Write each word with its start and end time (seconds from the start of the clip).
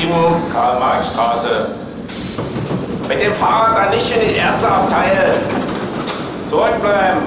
7, 0.00 0.52
Karl-Marx-Straße. 0.52 1.68
Mit 3.08 3.22
dem 3.22 3.34
Fahrrad 3.34 3.76
dann 3.76 3.90
nicht 3.90 4.10
in 4.16 4.28
die 4.28 4.36
erste 4.36 4.68
Abteil. 4.68 5.34
Zurückbleiben. 6.48 7.20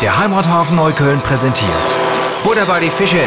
Der 0.00 0.16
Heimathafen 0.16 0.76
Neukölln 0.76 1.20
präsentiert 1.20 1.68
Butter 2.44 2.66
bei 2.66 2.78
die 2.78 2.90
Fische 2.90 3.24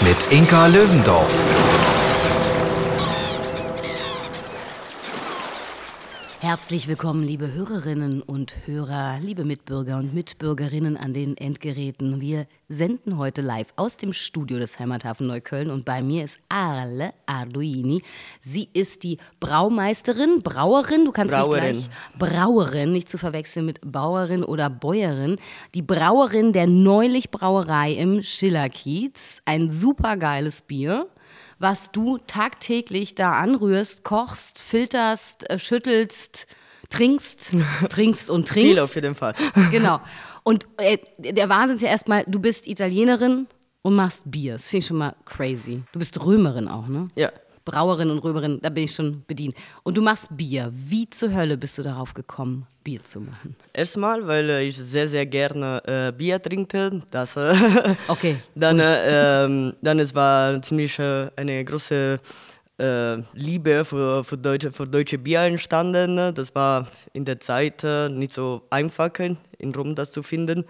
mit 0.00 0.16
Inka 0.30 0.66
Löwendorf. 0.66 1.32
Herzlich 6.64 6.88
willkommen, 6.88 7.22
liebe 7.22 7.52
Hörerinnen 7.52 8.22
und 8.22 8.54
Hörer, 8.64 9.18
liebe 9.20 9.44
Mitbürger 9.44 9.98
und 9.98 10.14
Mitbürgerinnen 10.14 10.96
an 10.96 11.12
den 11.12 11.36
Endgeräten. 11.36 12.22
Wir 12.22 12.46
senden 12.70 13.18
heute 13.18 13.42
live 13.42 13.66
aus 13.76 13.98
dem 13.98 14.14
Studio 14.14 14.58
des 14.58 14.78
Heimathafen 14.78 15.26
Neukölln 15.26 15.70
und 15.70 15.84
bei 15.84 16.00
mir 16.00 16.24
ist 16.24 16.38
Arle 16.48 17.12
Arduini. 17.26 18.00
Sie 18.40 18.70
ist 18.72 19.02
die 19.02 19.18
Braumeisterin, 19.40 20.40
Brauerin, 20.42 21.04
du 21.04 21.12
kannst 21.12 21.34
Brauerin. 21.34 21.76
mich 21.76 21.86
gleich 21.86 22.30
Brauerin, 22.32 22.92
nicht 22.92 23.10
zu 23.10 23.18
verwechseln 23.18 23.66
mit 23.66 23.80
Bauerin 23.84 24.42
oder 24.42 24.70
Bäuerin, 24.70 25.36
die 25.74 25.82
Brauerin 25.82 26.54
der 26.54 26.66
Neulich 26.66 27.30
Brauerei 27.30 27.92
im 27.92 28.22
Schillerkiez. 28.22 29.42
Ein 29.44 29.68
supergeiles 29.68 30.62
Bier 30.62 31.08
was 31.64 31.90
du 31.92 32.18
tagtäglich 32.18 33.14
da 33.14 33.32
anrührst, 33.32 34.04
kochst, 34.04 34.60
filterst, 34.60 35.48
äh, 35.48 35.58
schüttelst, 35.58 36.46
trinkst, 36.90 37.52
trinkst 37.88 38.28
und 38.28 38.46
trinkst. 38.46 38.70
Viel 38.70 38.78
auf 38.78 38.94
jeden 38.94 39.14
Fall. 39.14 39.34
Genau. 39.70 40.00
Und 40.42 40.66
äh, 40.76 40.98
der 41.16 41.48
Wahnsinn 41.48 41.76
ist 41.76 41.82
ja 41.82 41.88
erstmal, 41.88 42.24
du 42.26 42.38
bist 42.38 42.66
Italienerin 42.68 43.46
und 43.80 43.94
machst 43.94 44.30
Bier. 44.30 44.52
Das 44.52 44.68
finde 44.68 44.80
ich 44.80 44.86
schon 44.86 44.98
mal 44.98 45.16
crazy. 45.24 45.82
Du 45.92 45.98
bist 45.98 46.22
Römerin 46.22 46.68
auch, 46.68 46.86
ne? 46.86 47.08
Ja. 47.14 47.32
Brauerin 47.64 48.10
und 48.10 48.18
Römerin, 48.18 48.58
da 48.60 48.68
bin 48.68 48.84
ich 48.84 48.94
schon 48.94 49.24
bedient. 49.26 49.54
Und 49.82 49.96
du 49.96 50.02
machst 50.02 50.28
Bier. 50.30 50.70
Wie 50.72 51.08
zur 51.08 51.34
Hölle 51.34 51.56
bist 51.56 51.78
du 51.78 51.82
darauf 51.82 52.12
gekommen, 52.12 52.66
Bier 52.82 53.02
zu 53.02 53.20
machen? 53.20 53.56
Erstmal, 53.72 54.26
weil 54.26 54.50
äh, 54.50 54.64
ich 54.64 54.76
sehr, 54.76 55.08
sehr 55.08 55.24
gerne 55.24 55.82
äh, 55.86 56.12
Bier 56.12 56.40
trinke. 56.40 57.00
Das, 57.10 57.36
äh, 57.36 57.54
Okay. 58.08 58.36
dann, 58.54 58.78
äh, 58.78 59.44
ähm, 59.44 59.74
dann 59.80 59.98
es 59.98 60.14
war 60.14 60.60
ziemlich 60.60 60.98
äh, 60.98 61.30
eine 61.36 61.64
große 61.64 62.20
äh, 62.78 63.16
Liebe 63.32 63.84
für, 63.84 64.24
für, 64.24 64.36
deutsche, 64.36 64.70
für 64.70 64.86
deutsche 64.86 65.16
Bier 65.16 65.40
entstanden. 65.40 66.34
Das 66.34 66.54
war 66.54 66.86
in 67.14 67.24
der 67.24 67.40
Zeit 67.40 67.82
nicht 68.10 68.32
so 68.32 68.62
einfach 68.68 69.10
in 69.58 69.74
Rom 69.74 69.94
das 69.94 70.12
zu 70.12 70.22
finden. 70.22 70.64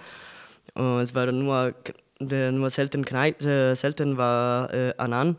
Es 0.77 1.15
war 1.15 1.31
nur, 1.31 1.75
nur 2.21 2.71
selten, 2.71 3.05
Kneip, 3.05 3.41
selten 3.43 4.17
war 4.17 4.73
äh, 4.73 4.93
Anan. 4.99 5.37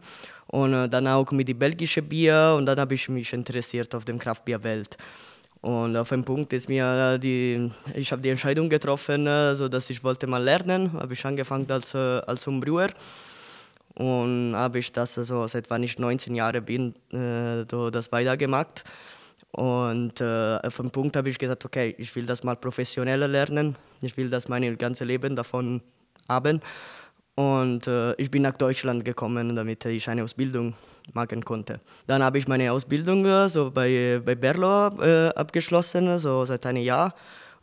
Und 0.47 0.73
äh, 0.73 0.87
dann 0.87 1.07
auch 1.07 1.31
mit 1.31 1.47
dem 1.47 1.57
belgischen 1.59 2.07
Bier 2.07 2.55
und 2.57 2.65
dann 2.65 2.79
habe 2.79 2.93
ich 2.93 3.09
mich 3.09 3.33
interessiert 3.33 3.93
auf 3.95 4.05
dem 4.05 4.19
Kraftbierwelt. 4.19 4.97
Und 5.61 5.97
auf 5.97 6.11
einem 6.11 6.23
Punkt 6.23 6.53
ist 6.53 6.69
mir 6.69 7.17
die, 7.17 7.71
ich 7.95 8.11
habe 8.11 8.21
die 8.21 8.29
Entscheidung 8.29 8.69
getroffen, 8.69 9.25
äh, 9.25 9.55
so 9.55 9.67
dass 9.67 9.89
ich 9.89 10.03
wollte 10.03 10.27
mal 10.27 10.43
lernen. 10.43 10.93
Habe 10.93 11.13
ich 11.13 11.25
angefangen 11.25 11.69
als 11.71 11.95
äh, 11.95 11.97
als 11.97 12.45
Homebrüher 12.45 12.89
und 13.95 14.53
habe 14.55 14.79
ich 14.79 14.91
das 14.91 15.15
so 15.15 15.47
seit 15.47 15.69
wann 15.69 15.81
ich 15.83 15.97
19 15.97 16.35
Jahre 16.35 16.61
bin, 16.61 16.93
äh, 17.11 17.65
das 17.65 18.11
weitergemacht. 18.11 18.83
Und 19.51 20.19
äh, 20.19 20.57
auf 20.61 20.79
einem 20.79 20.91
Punkt 20.91 21.15
habe 21.15 21.29
ich 21.29 21.39
gesagt, 21.39 21.63
okay, 21.63 21.95
ich 21.97 22.13
will 22.15 22.25
das 22.25 22.43
mal 22.43 22.57
professioneller 22.57 23.27
lernen. 23.27 23.75
Ich 24.01 24.17
will 24.17 24.29
das 24.29 24.49
mein 24.49 24.77
ganzes 24.77 25.07
Leben 25.07 25.35
davon 25.35 25.81
haben. 26.27 26.61
Und 27.35 27.87
äh, 27.87 28.13
ich 28.15 28.31
bin 28.31 28.43
nach 28.43 28.55
Deutschland 28.55 29.03
gekommen, 29.03 29.55
damit 29.55 29.83
ich 29.85 30.07
eine 30.07 30.23
Ausbildung 30.23 30.73
machen 31.13 31.43
konnte. 31.43 31.81
Dann 32.07 32.23
habe 32.23 32.37
ich 32.37 32.47
meine 32.47 32.71
Ausbildung 32.71 33.25
äh, 33.25 33.49
so 33.49 33.71
bei, 33.71 34.21
bei 34.25 34.35
Berlo 34.35 34.87
äh, 35.01 35.29
abgeschlossen, 35.35 36.17
so 36.17 36.45
seit 36.45 36.65
einem 36.65 36.83
Jahr. 36.83 37.13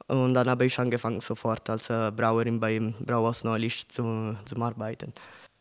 Und 0.09 0.35
dann 0.35 0.49
habe 0.51 0.67
ich 0.67 0.79
angefangen, 0.79 1.21
sofort 1.21 1.71
als 1.71 1.89
äh, 1.89 2.11
Brauerin 2.15 2.61
beim 2.61 2.95
Brauhaus 3.01 3.45
Neulich 3.45 3.89
zu, 3.89 4.37
zu 4.45 4.61
arbeiten. 4.61 5.15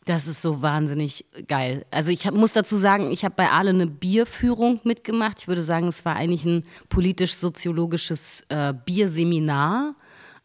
Das 0.06 0.28
ist 0.28 0.42
so 0.42 0.62
wahnsinnig 0.62 1.26
geil. 1.48 1.86
Also 1.92 2.12
ich 2.12 2.26
hab, 2.26 2.34
muss 2.34 2.54
dazu 2.54 2.76
sagen, 2.76 3.12
ich 3.12 3.24
habe 3.24 3.36
bei 3.38 3.50
Ale 3.50 3.70
eine 3.70 3.86
Bierführung 3.86 4.80
mitgemacht. 4.84 5.40
Ich 5.42 5.48
würde 5.48 5.64
sagen, 5.64 5.88
es 5.88 6.04
war 6.04 6.16
eigentlich 6.16 6.44
ein 6.44 6.64
politisch-soziologisches 6.90 8.44
äh, 8.50 8.74
Bierseminar. 8.74 9.94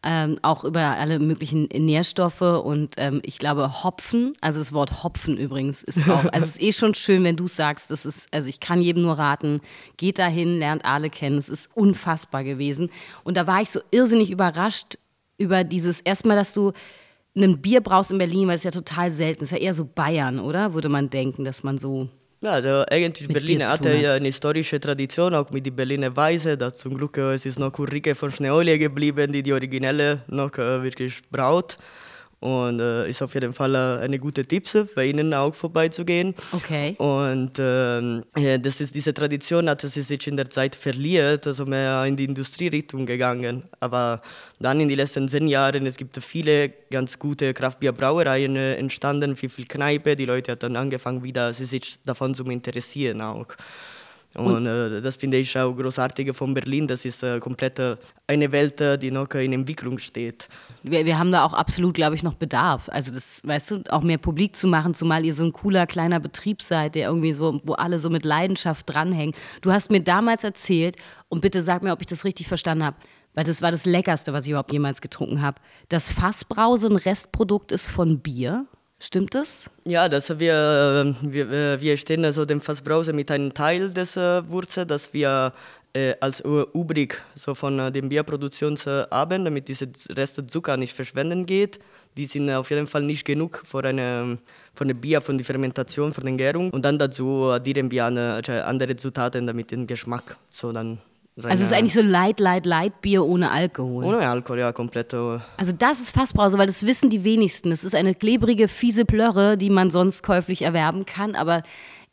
Ähm, 0.09 0.39
auch 0.41 0.63
über 0.63 0.79
alle 0.79 1.19
möglichen 1.19 1.63
Nährstoffe 1.65 2.39
und 2.39 2.93
ähm, 2.95 3.19
ich 3.25 3.39
glaube 3.39 3.83
Hopfen, 3.83 4.31
also 4.39 4.57
das 4.57 4.71
Wort 4.71 5.03
Hopfen 5.03 5.35
übrigens 5.35 5.83
ist 5.83 6.07
auch, 6.07 6.23
also 6.31 6.45
es 6.45 6.55
ist 6.55 6.61
eh 6.61 6.71
schon 6.71 6.93
schön, 6.93 7.25
wenn 7.25 7.35
du 7.35 7.45
sagst, 7.45 7.91
das 7.91 8.05
ist, 8.05 8.33
also 8.33 8.47
ich 8.47 8.61
kann 8.61 8.79
jedem 8.79 9.03
nur 9.03 9.17
raten, 9.17 9.59
geht 9.97 10.17
dahin, 10.17 10.59
lernt 10.59 10.85
alle 10.85 11.09
kennen, 11.09 11.37
es 11.37 11.49
ist 11.49 11.69
unfassbar 11.75 12.45
gewesen 12.45 12.89
und 13.25 13.35
da 13.35 13.47
war 13.47 13.61
ich 13.61 13.69
so 13.69 13.81
irrsinnig 13.91 14.31
überrascht 14.31 14.97
über 15.37 15.65
dieses, 15.65 15.99
erstmal, 15.99 16.37
dass 16.37 16.53
du 16.53 16.71
ein 17.35 17.61
Bier 17.61 17.81
brauchst 17.81 18.09
in 18.09 18.17
Berlin, 18.17 18.47
weil 18.47 18.55
es 18.55 18.63
ja 18.63 18.71
total 18.71 19.11
selten, 19.11 19.43
ist 19.43 19.51
ja 19.51 19.57
eher 19.57 19.73
so 19.73 19.83
Bayern, 19.83 20.39
oder? 20.39 20.73
Würde 20.73 20.87
man 20.87 21.09
denken, 21.09 21.43
dass 21.43 21.63
man 21.63 21.79
so 21.79 22.07
Ja, 22.39 22.51
also 22.51 22.83
eigentlich 22.91 23.27
Berlin 23.27 23.67
hatte 23.67 23.91
ja 23.95 24.13
eine 24.13 24.27
historische 24.27 24.79
Tradition, 24.79 25.33
auch 25.33 25.49
mit 25.49 25.65
der 25.65 25.71
Berliner 25.71 26.15
Weise. 26.15 26.55
Da 26.55 26.71
zum 26.71 26.95
Glück 26.95 27.17
äh, 27.17 27.33
es 27.33 27.47
ist 27.47 27.57
noch 27.57 27.77
Ulrike 27.79 28.13
von 28.13 28.29
Schneeolie 28.29 28.77
geblieben, 28.77 29.31
die 29.31 29.41
die 29.41 29.53
originelle 29.53 30.21
noch 30.27 30.53
äh, 30.57 30.83
wirklich 30.83 31.21
braut. 31.31 31.77
Und 32.39 32.79
äh, 32.79 33.09
ist 33.09 33.21
auf 33.23 33.33
jeden 33.33 33.51
Fall 33.51 33.73
äh, 33.73 34.03
eine 34.03 34.19
gute 34.19 34.45
Tipp, 34.45 34.67
bei 34.95 35.05
Ihnen 35.05 35.33
auch 35.33 35.55
vorbeizugehen. 35.55 36.35
Okay. 36.51 36.95
Und 36.99 37.57
ja, 37.57 38.57
das 38.57 38.81
ist 38.81 38.93
diese 38.93 39.13
Tradition 39.13 39.69
hat 39.69 39.81
sie 39.81 40.01
sich 40.01 40.27
in 40.27 40.37
der 40.37 40.49
Zeit 40.49 40.75
verliert, 40.75 41.47
also 41.47 41.65
mehr 41.65 42.03
in 42.05 42.15
die 42.15 42.25
Industrierichtung 42.25 43.05
gegangen. 43.05 43.63
Aber 43.79 44.21
dann 44.59 44.79
in 44.79 44.87
den 44.87 44.97
letzten 44.97 45.27
zehn 45.29 45.47
Jahren, 45.47 45.85
es 45.85 45.97
gibt 45.97 46.21
viele 46.23 46.69
ganz 46.91 47.17
gute 47.17 47.53
Kraftbierbrauereien 47.53 48.55
äh, 48.55 48.75
entstanden, 48.75 49.35
viel, 49.35 49.49
viel 49.49 49.65
Kneipe. 49.65 50.15
Die 50.15 50.25
Leute 50.25 50.51
haben 50.51 50.59
dann 50.59 50.75
angefangen, 50.75 51.23
wieder 51.23 51.53
sie 51.53 51.65
sich 51.65 51.99
davon 52.03 52.35
zu 52.35 52.43
interessieren 52.45 53.21
auch. 53.21 53.47
Und, 54.35 54.67
äh, 54.67 55.01
das 55.01 55.15
finde 55.15 55.37
ich 55.37 55.57
auch 55.57 55.73
großartig 55.73 56.35
von 56.35 56.53
Berlin. 56.53 56.87
Das 56.87 57.05
ist 57.05 57.23
äh, 57.23 57.39
komplett 57.39 57.79
äh, 57.79 57.95
eine 58.27 58.51
Welt, 58.51 58.79
äh, 58.81 58.97
die 58.97 59.09
noch 59.09 59.29
in 59.31 59.53
Entwicklung 59.53 59.97
steht. 59.97 60.47
Wir, 60.83 61.05
wir 61.05 61.17
haben 61.17 61.31
da 61.31 61.43
auch 61.43 61.53
absolut, 61.53 61.95
glaube 61.95 62.15
ich, 62.15 62.23
noch 62.23 62.35
Bedarf. 62.35 62.87
Also 62.89 63.11
das, 63.11 63.41
weißt 63.43 63.71
du, 63.71 63.83
auch 63.89 64.03
mehr 64.03 64.19
publik 64.19 64.55
zu 64.55 64.67
machen, 64.67 64.93
zumal 64.93 65.25
ihr 65.25 65.33
so 65.33 65.43
ein 65.43 65.53
cooler 65.53 65.87
kleiner 65.87 66.19
Betrieb 66.19 66.61
seid, 66.61 66.95
der 66.95 67.07
irgendwie 67.07 67.33
so, 67.33 67.61
wo 67.63 67.73
alle 67.73 67.97
so 67.97 68.09
mit 68.09 68.25
Leidenschaft 68.25 68.87
dranhängen. 68.87 69.33
Du 69.61 69.71
hast 69.71 69.89
mir 69.89 70.01
damals 70.01 70.43
erzählt, 70.43 70.97
und 71.29 71.41
bitte 71.41 71.61
sag 71.61 71.83
mir, 71.83 71.91
ob 71.91 72.01
ich 72.01 72.07
das 72.07 72.23
richtig 72.23 72.47
verstanden 72.47 72.85
habe, 72.85 72.97
weil 73.33 73.43
das 73.43 73.61
war 73.61 73.71
das 73.71 73.85
Leckerste, 73.85 74.33
was 74.33 74.45
ich 74.45 74.51
überhaupt 74.51 74.71
jemals 74.71 75.01
getrunken 75.01 75.41
habe, 75.41 75.59
dass 75.89 76.11
Fassbrause 76.11 76.87
ein 76.87 76.95
Restprodukt 76.95 77.71
ist 77.71 77.87
von 77.87 78.19
Bier. 78.19 78.65
Stimmt 78.99 79.35
das? 79.35 79.69
Ja, 79.85 80.09
dass 80.09 80.39
wir, 80.39 81.13
äh, 81.23 81.31
wir, 81.31 81.51
äh, 81.51 81.81
wir 81.81 81.97
stehen 81.97 82.25
also 82.25 82.45
dem 82.45 82.61
Fassbrause 82.61 83.13
mit 83.13 83.29
einem 83.29 83.53
Teil 83.53 83.91
des 83.91 84.17
äh, 84.17 84.49
Wurzel, 84.49 84.87
das 84.87 85.13
wir 85.13 85.53
äh, 85.93 86.15
als 86.19 86.39
übrig 86.39 87.15
so 87.35 87.53
von 87.53 87.77
äh, 87.77 87.91
dem 87.91 88.09
Bierproduktion 88.09 88.75
haben, 88.75 89.45
damit 89.45 89.67
diese 89.67 89.87
Reste 90.09 90.47
Zucker 90.47 90.77
nicht 90.77 90.93
verschwenden 90.93 91.45
geht. 91.45 91.77
Die 92.17 92.25
sind 92.25 92.49
auf 92.49 92.71
jeden 92.71 92.87
Fall 92.87 93.03
nicht 93.03 93.23
genug 93.23 93.61
für 93.65 93.83
eine, 93.83 94.39
von 94.73 94.87
dem 94.87 94.99
Bier, 94.99 95.21
von 95.21 95.37
der 95.37 95.45
Fermentation, 95.45 96.11
von 96.11 96.25
der 96.25 96.33
Gärung. 96.33 96.71
Und 96.71 96.83
dann 96.83 96.97
dazu 96.97 97.51
addieren 97.51 97.91
wir 97.91 98.05
andere 98.05 98.95
Zutaten, 98.95 99.45
damit 99.45 99.69
den 99.69 99.85
Geschmack 99.85 100.37
so 100.49 100.71
dann 100.71 100.97
rein, 101.37 101.51
Also 101.51 101.63
es 101.63 101.71
ist 101.71 101.77
eigentlich 101.77 101.93
so 101.93 102.01
Light, 102.01 102.39
Light, 102.39 102.65
Light 102.65 103.01
Bier 103.01 103.25
ohne 103.25 103.51
Alkohol. 103.51 104.03
ohne 104.05 104.27
Alkohol, 104.27 104.59
ja, 104.59 104.71
komplett. 104.71 105.13
äh, 105.13 105.39
Also 105.57 105.71
das 105.77 105.99
ist 105.99 106.11
Fassbrause, 106.11 106.57
weil 106.57 106.67
das 106.67 106.85
wissen 106.85 107.09
die 107.09 107.23
wenigsten. 107.23 107.71
Es 107.71 107.83
ist 107.83 107.95
eine 107.95 108.15
klebrige, 108.15 108.67
fiese 108.67 109.05
Plörre, 109.05 109.57
die 109.57 109.69
man 109.69 109.89
sonst 109.91 110.23
käuflich 110.23 110.61
erwerben 110.63 111.05
kann. 111.05 111.35
Aber 111.35 111.63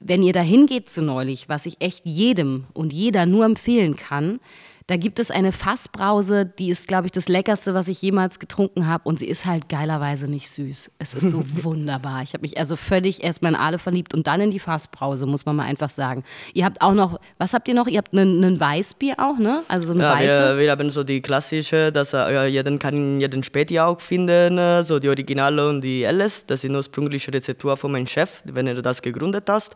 wenn 0.00 0.22
ihr 0.22 0.32
da 0.32 0.40
hingeht 0.40 0.88
zu 0.90 1.02
neulich, 1.02 1.48
was 1.48 1.66
ich 1.66 1.76
echt 1.80 2.04
jedem 2.04 2.64
und 2.74 2.92
jeder 2.92 3.26
nur 3.26 3.44
empfehlen 3.44 3.96
kann, 3.96 4.40
da 4.86 4.96
gibt 4.96 5.18
es 5.18 5.30
eine 5.30 5.50
Fassbrause, 5.52 6.44
die 6.44 6.68
ist, 6.68 6.88
glaube 6.88 7.06
ich, 7.06 7.12
das 7.12 7.26
Leckerste, 7.28 7.72
was 7.72 7.88
ich 7.88 8.02
jemals 8.02 8.38
getrunken 8.38 8.86
habe. 8.86 9.08
Und 9.08 9.18
sie 9.18 9.26
ist 9.26 9.46
halt 9.46 9.70
geilerweise 9.70 10.30
nicht 10.30 10.50
süß. 10.50 10.90
Es 10.98 11.14
ist 11.14 11.30
so 11.30 11.42
wunderbar. 11.64 12.22
Ich 12.22 12.34
habe 12.34 12.42
mich 12.42 12.58
also 12.58 12.76
völlig 12.76 13.24
erstmal 13.24 13.52
in 13.52 13.58
Aale 13.58 13.78
verliebt 13.78 14.12
und 14.12 14.26
dann 14.26 14.42
in 14.42 14.50
die 14.50 14.58
Fassbrause, 14.58 15.24
muss 15.24 15.46
man 15.46 15.56
mal 15.56 15.64
einfach 15.64 15.88
sagen. 15.88 16.22
Ihr 16.52 16.66
habt 16.66 16.82
auch 16.82 16.92
noch, 16.92 17.18
was 17.38 17.54
habt 17.54 17.66
ihr 17.68 17.74
noch? 17.74 17.86
Ihr 17.86 17.98
habt 17.98 18.12
einen 18.12 18.44
einen 18.44 18.60
Weißbier 18.60 19.14
auch, 19.18 19.38
ne? 19.38 19.62
Also 19.68 19.86
so 19.86 19.92
eine 19.94 20.02
Ja, 20.02 20.14
weiße. 20.16 20.56
wir, 20.56 20.64
wir 20.64 20.70
haben 20.70 20.90
so 20.90 21.02
die 21.02 21.22
klassische, 21.22 21.90
dass 21.90 22.12
äh, 22.12 22.46
jeden 22.46 22.78
kann 22.78 23.20
jeden 23.20 23.42
Späti 23.42 23.80
auch 23.80 24.00
finden, 24.00 24.58
äh, 24.58 24.84
so 24.84 24.98
die 24.98 25.08
Originale 25.08 25.66
und 25.66 25.80
die 25.80 26.04
LS. 26.04 26.44
Das 26.46 26.60
sind 26.60 26.76
ursprüngliche 26.76 27.32
Rezeptur 27.32 27.76
von 27.78 27.90
meinem 27.92 28.06
Chef, 28.06 28.42
wenn 28.44 28.66
er 28.66 28.82
das 28.82 29.00
gegründet 29.00 29.48
hat. 29.48 29.70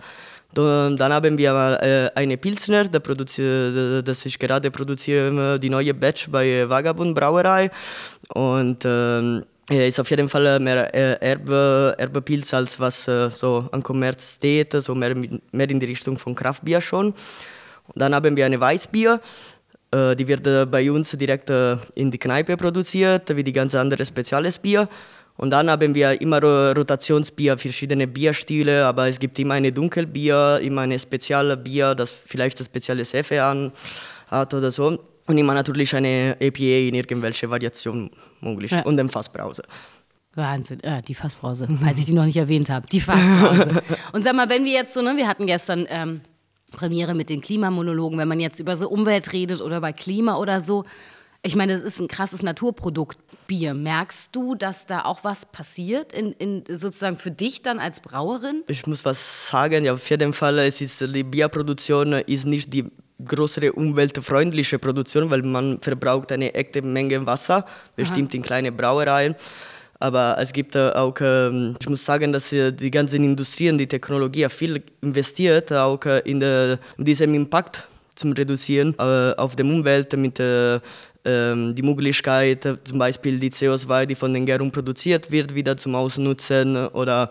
Dann 0.55 1.13
haben 1.13 1.37
wir 1.37 2.13
eine 2.15 2.37
Pilsner, 2.39 2.85
das 2.85 4.27
ich 4.27 4.39
gerade 4.39 4.71
produziere, 4.71 5.59
die 5.61 5.69
neue 5.69 5.93
Batch 5.93 6.29
bei 6.31 6.69
Vagabund 6.69 7.15
Brauerei. 7.15 7.71
Und 8.33 8.85
äh, 8.85 9.43
ist 9.89 10.01
auf 10.01 10.09
jeden 10.09 10.29
Fall 10.31 10.59
mehr 10.59 10.95
Erbe, 11.23 11.95
Erbepilz 11.99 12.55
als 12.55 12.81
was 12.81 13.05
so 13.05 13.69
an 13.71 13.83
Kommerz 13.83 14.37
steht, 14.37 14.73
so 14.73 14.95
mehr, 14.95 15.15
mehr 15.15 15.71
in 15.71 15.79
die 15.79 15.87
Richtung 15.87 16.17
von 16.17 16.35
Kraftbier 16.35 16.81
schon. 16.81 17.09
Und 17.09 17.97
dann 17.97 18.15
haben 18.15 18.35
wir 18.35 18.47
eine 18.47 18.59
Weißbier, 18.59 19.21
die 19.95 20.29
wird 20.29 20.71
bei 20.71 20.91
uns 20.91 21.11
direkt 21.11 21.51
in 21.95 22.11
die 22.11 22.19
Kneipe 22.19 22.57
produziert, 22.57 23.37
wie 23.37 23.45
die 23.45 23.53
ganz 23.53 23.75
andere 23.75 24.07
Speziales 24.07 24.59
Bier. 24.59 24.89
Und 25.39 25.51
dann 25.51 25.71
haben 25.71 25.95
wir 25.95 26.21
immer 26.21 26.43
Rotationsbier, 26.43 27.57
verschiedene 27.57 28.09
Bierstile, 28.09 28.85
aber 28.85 29.09
es 29.09 29.21
gibt 29.21 29.39
immer 29.39 29.55
eine 29.55 29.71
Dunkelbier, 29.71 30.59
immer 30.61 30.83
eine 30.83 30.99
spezielle 30.99 31.57
Bier, 31.57 31.95
das 31.95 32.13
vielleicht 32.13 32.61
ein 32.61 32.65
spezielles 32.65 33.13
Hefe 33.13 33.43
an 33.43 33.73
hat 34.27 34.53
oder 34.53 34.73
so. 34.73 34.99
Und 35.27 35.39
immer 35.39 35.55
natürlich 35.55 35.95
eine 35.95 36.37
APA 36.43 36.89
in 36.89 36.95
irgendwelche 36.95 37.49
Variation 37.49 38.11
möglich 38.41 38.73
ja. 38.73 38.83
und 38.83 38.97
den 38.97 39.09
Fassbrause. 39.09 39.63
Wahnsinn, 40.35 40.81
äh, 40.83 41.03
die 41.03 41.15
Fassbrause, 41.15 41.69
falls 41.83 42.01
ich 42.01 42.07
die 42.07 42.15
noch 42.15 42.25
nicht 42.25 42.37
erwähnt 42.37 42.69
habe. 42.69 42.87
Die 42.89 43.01
Fassbrause. 43.01 43.81
und 44.13 44.25
sag 44.25 44.35
mal, 44.35 44.49
wenn 44.49 44.65
wir 44.65 44.73
jetzt 44.73 44.93
so, 44.93 45.03
ne, 45.03 45.17
wir 45.17 45.29
hatten 45.29 45.47
gestern 45.47 45.87
ähm, 45.89 46.21
Premiere 46.73 47.15
mit 47.15 47.29
den 47.29 47.41
Klimamonologen, 47.41 48.19
wenn 48.19 48.29
man 48.29 48.41
jetzt 48.41 48.59
über 48.59 48.77
so 48.77 48.89
Umwelt 48.89 49.33
redet 49.33 49.61
oder 49.61 49.81
bei 49.81 49.93
Klima 49.93 50.37
oder 50.37 50.61
so, 50.61 50.85
ich 51.43 51.57
meine, 51.57 51.73
das 51.73 51.83
ist 51.83 52.01
ein 52.01 52.09
krasses 52.09 52.43
Naturprodukt, 52.43 53.19
Bier. 53.47 53.73
Merkst 53.75 54.35
du, 54.35 54.55
dass 54.55 54.87
da 54.87 55.05
auch 55.05 55.25
was 55.25 55.47
passiert, 55.47 56.13
in, 56.13 56.33
in, 56.33 56.65
sozusagen 56.69 57.17
für 57.17 57.31
dich 57.31 57.63
dann 57.63 57.79
als 57.79 58.01
Brauerin? 58.01 58.63
Ich 58.67 58.87
muss 58.87 59.05
was 59.05 59.49
sagen, 59.49 59.85
ja, 59.85 59.95
auf 59.95 60.11
jeden 60.11 60.33
Fall, 60.33 60.59
es 60.59 60.81
ist, 60.81 61.01
die 61.01 61.25
Bierproduktion 61.25 62.13
ist 62.13 62.45
nicht 62.45 62.73
die 62.73 62.85
größere 63.25 63.73
umweltfreundliche 63.73 64.79
Produktion, 64.79 65.31
weil 65.31 65.43
man 65.43 65.81
verbraucht 65.81 66.31
eine 66.33 66.55
echte 66.55 66.83
Menge 66.83 67.25
Wasser, 67.27 67.65
bestimmt 67.97 68.31
Aha. 68.31 68.37
in 68.37 68.43
kleine 68.43 68.73
Brauereien. 68.73 69.35
Aber 70.01 70.37
es 70.39 70.53
gibt 70.53 70.77
auch, 70.77 71.15
ähm, 71.21 71.75
ich 71.81 71.89
muss 71.89 72.05
sagen, 72.05 72.33
dass 72.33 72.51
die 72.51 72.91
ganzen 72.91 73.25
Industrien, 73.25 73.79
die 73.79 73.89
Technologie 73.89 74.49
viel 74.49 74.83
investiert, 75.01 75.73
auch 75.73 76.05
in, 76.25 76.79
diesem 76.99 77.35
Impact 77.35 77.85
zu 78.19 78.29
reduzieren 78.31 78.95
äh, 78.99 79.35
auf 79.37 79.57
die 79.57 79.63
Umwelt 79.63 80.13
mit 80.17 80.39
äh, 80.41 80.81
die 81.75 81.83
Möglichkeit, 81.83 82.63
zum 82.85 82.99
Beispiel 82.99 83.39
die 83.39 83.51
CO2, 83.51 84.07
die 84.07 84.15
von 84.15 84.33
den 84.33 84.47
Gärungen 84.47 84.73
produziert 84.73 85.31
wird, 85.31 85.55
wieder 85.55 85.77
zum 85.77 85.95
Ausnutzen 85.95 86.77
oder 86.89 87.29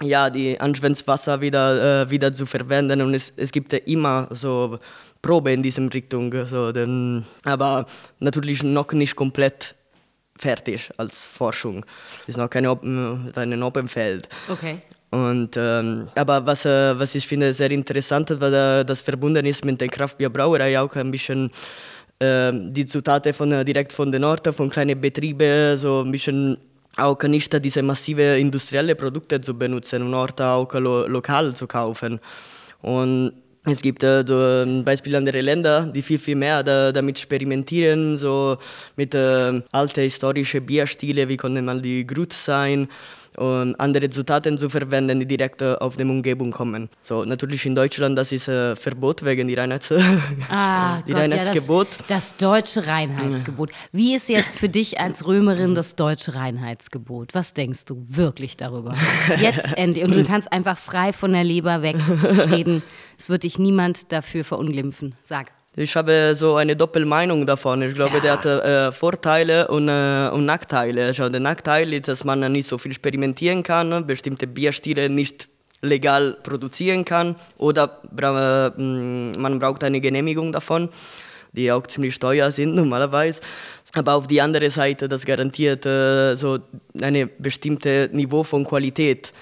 ja, 0.00 0.30
die 0.30 0.58
Anschwenzwasser 0.58 1.40
wieder, 1.40 2.02
äh, 2.02 2.10
wieder 2.10 2.32
zu 2.32 2.46
verwenden. 2.46 3.02
Und 3.02 3.14
es, 3.14 3.32
es 3.36 3.52
gibt 3.52 3.72
immer 3.72 4.28
so 4.30 4.78
Probe 5.20 5.52
in 5.52 5.62
diese 5.62 5.82
Richtung. 5.92 6.34
So, 6.46 6.72
denn, 6.72 7.24
aber 7.44 7.86
natürlich 8.18 8.62
noch 8.62 8.92
nicht 8.92 9.16
komplett 9.16 9.74
fertig 10.36 10.90
als 10.96 11.26
Forschung. 11.26 11.84
Es 12.22 12.30
ist 12.30 12.36
noch 12.38 12.50
keine 12.50 12.70
Open, 12.70 13.32
ein 13.34 13.62
Open 13.62 13.88
Feld. 13.88 14.28
Okay. 14.48 14.78
Und, 15.10 15.56
ähm, 15.58 16.08
aber 16.14 16.46
was, 16.46 16.64
äh, 16.64 16.98
was 16.98 17.14
ich 17.14 17.26
finde 17.28 17.52
sehr 17.52 17.70
interessant, 17.70 18.30
war 18.40 18.82
das 18.82 19.02
verbunden 19.02 19.44
ist 19.44 19.62
mit 19.64 19.78
der 19.78 19.88
Kraftbierbrauerei 19.88 20.80
auch 20.80 20.96
ein 20.96 21.10
bisschen 21.10 21.44
ähm, 21.44 21.50
die 22.52 22.86
Zutaten 22.86 23.32
von, 23.34 23.52
äh, 23.52 23.64
direkt 23.64 23.92
von 23.92 24.12
den 24.12 24.24
Orten, 24.24 24.52
von 24.52 24.70
kleinen 24.70 25.00
Betrieben, 25.00 25.76
so 25.76 26.02
ein 26.02 26.12
bisschen 26.12 26.56
auch 26.96 27.22
nicht 27.22 27.64
diese 27.64 27.82
massive 27.82 28.38
industrielle 28.38 28.94
Produkte 28.94 29.40
zu 29.40 29.56
benutzen 29.56 30.02
und 30.02 30.14
Orte 30.14 30.46
auch 30.46 30.72
lo 30.74 31.06
lokal 31.06 31.54
zu 31.54 31.66
kaufen. 31.66 32.20
Und 32.82 33.32
es 33.64 33.80
gibt 33.80 34.02
äh, 34.02 34.24
so 34.26 34.34
ein 34.34 34.84
Beispiel 34.84 35.14
andere 35.14 35.40
Länder, 35.40 35.84
die 35.84 36.02
viel, 36.02 36.18
viel 36.18 36.34
mehr 36.34 36.64
da, 36.64 36.90
damit 36.90 37.16
experimentieren, 37.16 38.18
so 38.18 38.56
mit 38.96 39.14
äh, 39.14 39.62
alten 39.70 40.00
historischen 40.00 40.66
Bierstile, 40.66 41.28
wie 41.28 41.36
konnte 41.36 41.62
man 41.62 41.80
die 41.80 42.04
Grut 42.04 42.32
sein 42.32 42.88
und 43.36 43.74
andere 43.76 44.10
Zutaten 44.10 44.58
zu 44.58 44.68
verwenden, 44.68 45.20
die 45.20 45.26
direkt 45.26 45.62
äh, 45.62 45.74
auf 45.74 45.96
die 45.96 46.02
Umgebung 46.02 46.50
kommen. 46.50 46.88
So, 47.02 47.24
natürlich 47.24 47.64
in 47.64 47.74
Deutschland, 47.74 48.18
das 48.18 48.32
ist 48.32 48.48
äh, 48.48 48.76
Verbot 48.76 49.24
wegen 49.24 49.48
die, 49.48 49.54
Reinheits 49.54 49.92
ah, 50.48 51.00
die 51.06 51.12
Gott, 51.12 51.22
Reinheitsgebot. 51.22 51.88
Ja, 51.90 52.04
das, 52.08 52.36
das, 52.36 52.36
deutsche 52.36 52.86
Reinheitsgebot. 52.86 53.70
Wie 53.92 54.14
ist 54.14 54.28
jetzt 54.28 54.58
für 54.58 54.68
dich 54.68 55.00
als 55.00 55.26
Römerin 55.26 55.74
das 55.74 55.96
deutsche 55.96 56.34
Reinheitsgebot? 56.34 57.34
Was 57.34 57.54
denkst 57.54 57.84
du 57.86 58.04
wirklich 58.08 58.56
darüber? 58.56 58.94
Jetzt 59.40 59.78
endlich. 59.78 60.04
Und 60.04 60.14
du 60.14 60.24
kannst 60.24 60.52
einfach 60.52 60.76
frei 60.76 61.12
von 61.12 61.32
der 61.32 61.44
Leber 61.44 61.82
wegreden. 61.82 62.82
Es 63.22 63.28
wird 63.28 63.44
dich 63.44 63.56
niemand 63.56 64.10
dafür 64.10 64.42
verunglimpfen. 64.42 65.14
Sag. 65.22 65.52
Ich 65.76 65.94
habe 65.94 66.34
so 66.34 66.56
eine 66.56 66.74
Doppelmeinung 66.74 67.46
davon. 67.46 67.80
Ich 67.82 67.94
glaube, 67.94 68.16
ja. 68.16 68.20
der 68.20 68.32
hat 68.32 68.44
äh, 68.46 68.90
Vorteile 68.90 69.68
und, 69.68 69.88
äh, 69.88 70.28
und 70.32 70.44
Nachteile. 70.44 71.06
Also 71.06 71.28
der 71.28 71.38
Nachteil 71.38 71.92
ist, 71.92 72.08
dass 72.08 72.24
man 72.24 72.50
nicht 72.50 72.66
so 72.66 72.78
viel 72.78 72.90
experimentieren 72.90 73.62
kann, 73.62 74.08
bestimmte 74.08 74.48
Bierstile 74.48 75.08
nicht 75.08 75.48
legal 75.82 76.36
produzieren 76.42 77.04
kann 77.04 77.36
oder 77.58 78.02
äh, 78.10 78.82
man 78.82 79.58
braucht 79.60 79.84
eine 79.84 80.00
Genehmigung 80.00 80.50
davon, 80.50 80.88
die 81.52 81.70
auch 81.70 81.86
ziemlich 81.86 82.18
teuer 82.18 82.50
sind 82.50 82.74
normalerweise. 82.74 83.40
Aber 83.94 84.14
auf 84.14 84.26
die 84.26 84.40
andere 84.40 84.68
Seite, 84.68 85.08
das 85.08 85.24
garantiert 85.24 85.86
äh, 85.86 86.34
so 86.34 86.58
ein 87.00 87.30
bestimmtes 87.38 88.10
Niveau 88.10 88.42
von 88.42 88.64
Qualität, 88.64 89.32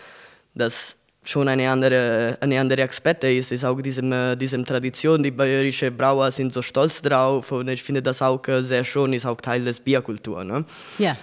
das 0.54 0.99
schon 1.22 1.48
eine 1.48 1.70
andere, 1.70 2.38
eine 2.40 2.60
andere 2.60 2.84
Aspekte 2.84 3.30
ist, 3.30 3.52
ist 3.52 3.64
auch 3.64 3.80
diese 3.80 4.36
diesem 4.36 4.64
Tradition, 4.64 5.22
die 5.22 5.30
bayerische 5.30 5.90
Brauer 5.90 6.30
sind 6.30 6.52
so 6.52 6.62
stolz 6.62 7.02
drauf 7.02 7.52
und 7.52 7.68
ich 7.68 7.82
finde 7.82 8.02
das 8.02 8.22
auch 8.22 8.46
äh, 8.48 8.62
sehr 8.62 8.84
schön, 8.84 9.12
ist 9.12 9.26
auch 9.26 9.40
Teil 9.40 9.64
des 9.64 9.80
Bierkultur. 9.80 10.44
Ne? 10.44 10.64
Ja. 10.98 11.16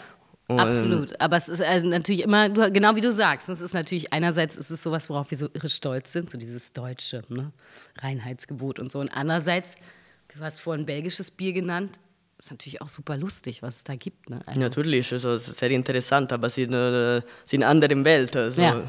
Und 0.49 0.61
Absolut, 0.61 1.19
aber 1.19 1.35
es 1.35 1.49
ist 1.49 1.59
äh, 1.59 1.81
natürlich 1.81 2.23
immer, 2.23 2.49
genau 2.49 2.95
wie 2.95 3.01
du 3.01 3.11
sagst, 3.11 3.49
es 3.49 3.59
ist 3.59 3.73
natürlich 3.73 4.13
einerseits 4.13 4.55
ist 4.55 4.69
es 4.69 4.81
sowas, 4.81 5.09
worauf 5.09 5.29
wir 5.29 5.37
so 5.37 5.49
irre 5.53 5.67
stolz 5.67 6.13
sind, 6.13 6.29
so 6.29 6.37
dieses 6.37 6.71
deutsche 6.71 7.21
ne? 7.27 7.51
Reinheitsgebot 7.97 8.79
und 8.79 8.89
so. 8.89 8.99
Und 8.99 9.09
andererseits, 9.09 9.75
du 10.33 10.39
hast 10.39 10.59
vorhin 10.61 10.85
belgisches 10.85 11.31
Bier 11.31 11.51
genannt, 11.51 11.99
ist 12.37 12.49
natürlich 12.49 12.81
auch 12.81 12.87
super 12.87 13.17
lustig, 13.17 13.61
was 13.61 13.77
es 13.77 13.83
da 13.83 13.95
gibt. 13.95 14.29
Ne? 14.29 14.39
Also 14.45 14.61
natürlich, 14.61 15.11
also, 15.11 15.31
es 15.31 15.49
ist 15.49 15.57
sehr 15.57 15.71
interessant, 15.71 16.31
aber 16.31 16.47
äh, 16.47 16.49
sind 16.49 17.23
in 17.51 17.63
anderen 17.63 18.05
Welten. 18.05 18.39
Also. 18.39 18.61
Ja. 18.61 18.83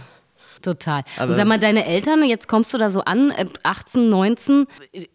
Total. 0.62 1.02
Aber 1.16 1.30
und 1.30 1.36
sag 1.36 1.46
mal, 1.46 1.58
deine 1.58 1.84
Eltern, 1.84 2.22
jetzt 2.24 2.48
kommst 2.48 2.72
du 2.74 2.78
da 2.78 2.90
so 2.90 3.00
an, 3.00 3.32
18, 3.62 4.02
äh, 4.02 4.08
19, 4.08 4.66
äh, 4.92 5.06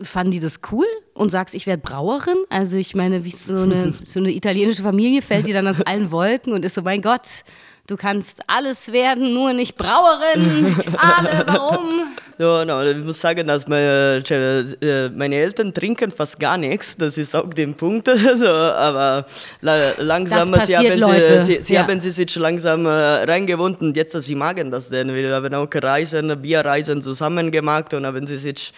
fanden 0.00 0.32
die 0.32 0.40
das 0.40 0.60
cool 0.70 0.86
und 1.14 1.30
sagst, 1.30 1.54
ich 1.54 1.66
werde 1.66 1.82
Brauerin? 1.82 2.36
Also 2.48 2.76
ich 2.76 2.94
meine, 2.94 3.24
wie 3.24 3.30
so 3.30 3.56
eine, 3.56 3.92
so 4.04 4.20
eine 4.20 4.30
italienische 4.30 4.82
Familie 4.82 5.22
fällt 5.22 5.46
dir 5.46 5.54
dann 5.54 5.66
aus 5.66 5.80
allen 5.80 6.10
Wolken 6.10 6.52
und 6.52 6.64
ist 6.64 6.74
so, 6.74 6.82
mein 6.82 7.02
Gott, 7.02 7.44
du 7.92 7.96
kannst 7.96 8.40
alles 8.46 8.92
werden, 8.92 9.34
nur 9.34 9.52
nicht 9.52 9.76
Brauerin. 9.76 10.74
Alle, 10.96 11.44
warum? 11.46 12.06
Ja, 12.38 12.64
no, 12.64 12.82
ich 12.82 12.96
muss 12.96 13.20
sagen, 13.20 13.46
dass 13.46 13.68
meine, 13.68 14.22
äh, 14.30 15.08
meine 15.10 15.36
Eltern 15.36 15.72
trinken 15.72 16.10
fast 16.10 16.40
gar 16.40 16.56
nichts. 16.56 16.96
Das 16.96 17.18
ist 17.18 17.34
auch 17.36 17.48
der 17.50 17.68
Punkt. 17.68 18.08
Also, 18.32 18.46
aber 18.46 19.26
langsam, 19.60 20.54
sie, 20.60 20.76
haben, 20.76 21.04
sie, 21.04 21.40
sie, 21.40 21.60
sie 21.60 21.74
ja. 21.74 21.82
haben 21.82 22.00
sich 22.00 22.34
langsam 22.36 22.86
äh, 22.86 22.88
reingewohnt 22.88 23.82
und 23.82 23.96
jetzt 23.96 24.20
sie 24.22 24.34
magen 24.34 24.70
das 24.70 24.88
denn. 24.88 25.14
Wir 25.14 25.34
haben 25.34 25.52
auch 25.54 25.68
Reisen, 25.74 26.40
Bierreisen 26.40 27.02
zusammen 27.02 27.50
gemacht 27.50 27.92
und 27.92 28.06
haben 28.06 28.26
sie 28.26 28.38
sich 28.38 28.72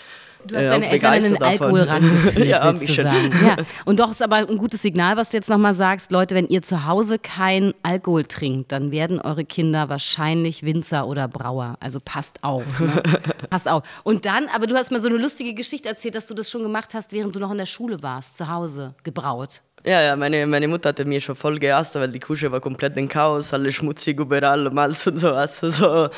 Du 0.46 0.56
hast 0.56 0.64
deine 0.64 0.90
Eltern 0.90 1.14
in 1.14 1.34
den 1.34 1.42
Alkohol 1.42 1.80
rangeführt, 1.80 2.38
ja, 2.46 2.72
willst 2.72 2.88
du 2.88 3.02
sagen. 3.02 3.32
Ja. 3.44 3.56
Und 3.84 3.98
doch 3.98 4.10
ist 4.10 4.22
aber 4.22 4.36
ein 4.36 4.58
gutes 4.58 4.82
Signal, 4.82 5.16
was 5.16 5.30
du 5.30 5.36
jetzt 5.36 5.48
nochmal 5.48 5.74
sagst. 5.74 6.10
Leute, 6.10 6.34
wenn 6.34 6.46
ihr 6.48 6.62
zu 6.62 6.86
Hause 6.86 7.18
kein 7.18 7.72
Alkohol 7.82 8.24
trinkt, 8.24 8.72
dann 8.72 8.90
werden 8.90 9.20
eure 9.20 9.44
Kinder 9.44 9.88
wahrscheinlich 9.88 10.62
Winzer 10.62 11.06
oder 11.06 11.28
Brauer. 11.28 11.76
Also 11.80 12.00
passt 12.04 12.44
auf. 12.44 12.64
Ne? 12.78 13.02
passt 13.50 13.68
auf. 13.68 13.82
Und 14.02 14.24
dann, 14.24 14.48
aber 14.54 14.66
du 14.66 14.76
hast 14.76 14.90
mal 14.90 15.00
so 15.00 15.08
eine 15.08 15.18
lustige 15.18 15.54
Geschichte 15.54 15.88
erzählt, 15.88 16.14
dass 16.14 16.26
du 16.26 16.34
das 16.34 16.50
schon 16.50 16.62
gemacht 16.62 16.94
hast, 16.94 17.12
während 17.12 17.34
du 17.34 17.40
noch 17.40 17.50
in 17.50 17.58
der 17.58 17.66
Schule 17.66 18.02
warst, 18.02 18.36
zu 18.36 18.48
Hause, 18.48 18.94
gebraut. 19.02 19.62
Ja, 19.86 20.00
ja, 20.00 20.16
meine, 20.16 20.46
meine 20.46 20.66
Mutter 20.66 20.88
hatte 20.88 21.04
mir 21.04 21.20
schon 21.20 21.36
voll 21.36 21.58
gehasst, 21.58 21.94
weil 21.96 22.10
die 22.10 22.18
Küche 22.18 22.50
war 22.50 22.58
komplett 22.58 22.96
ein 22.96 23.06
Chaos, 23.06 23.52
alles 23.52 23.74
schmutzig 23.74 24.18
überall, 24.18 24.70
Malz 24.70 25.06
und 25.06 25.18
sowas. 25.18 25.60
So. 25.60 26.08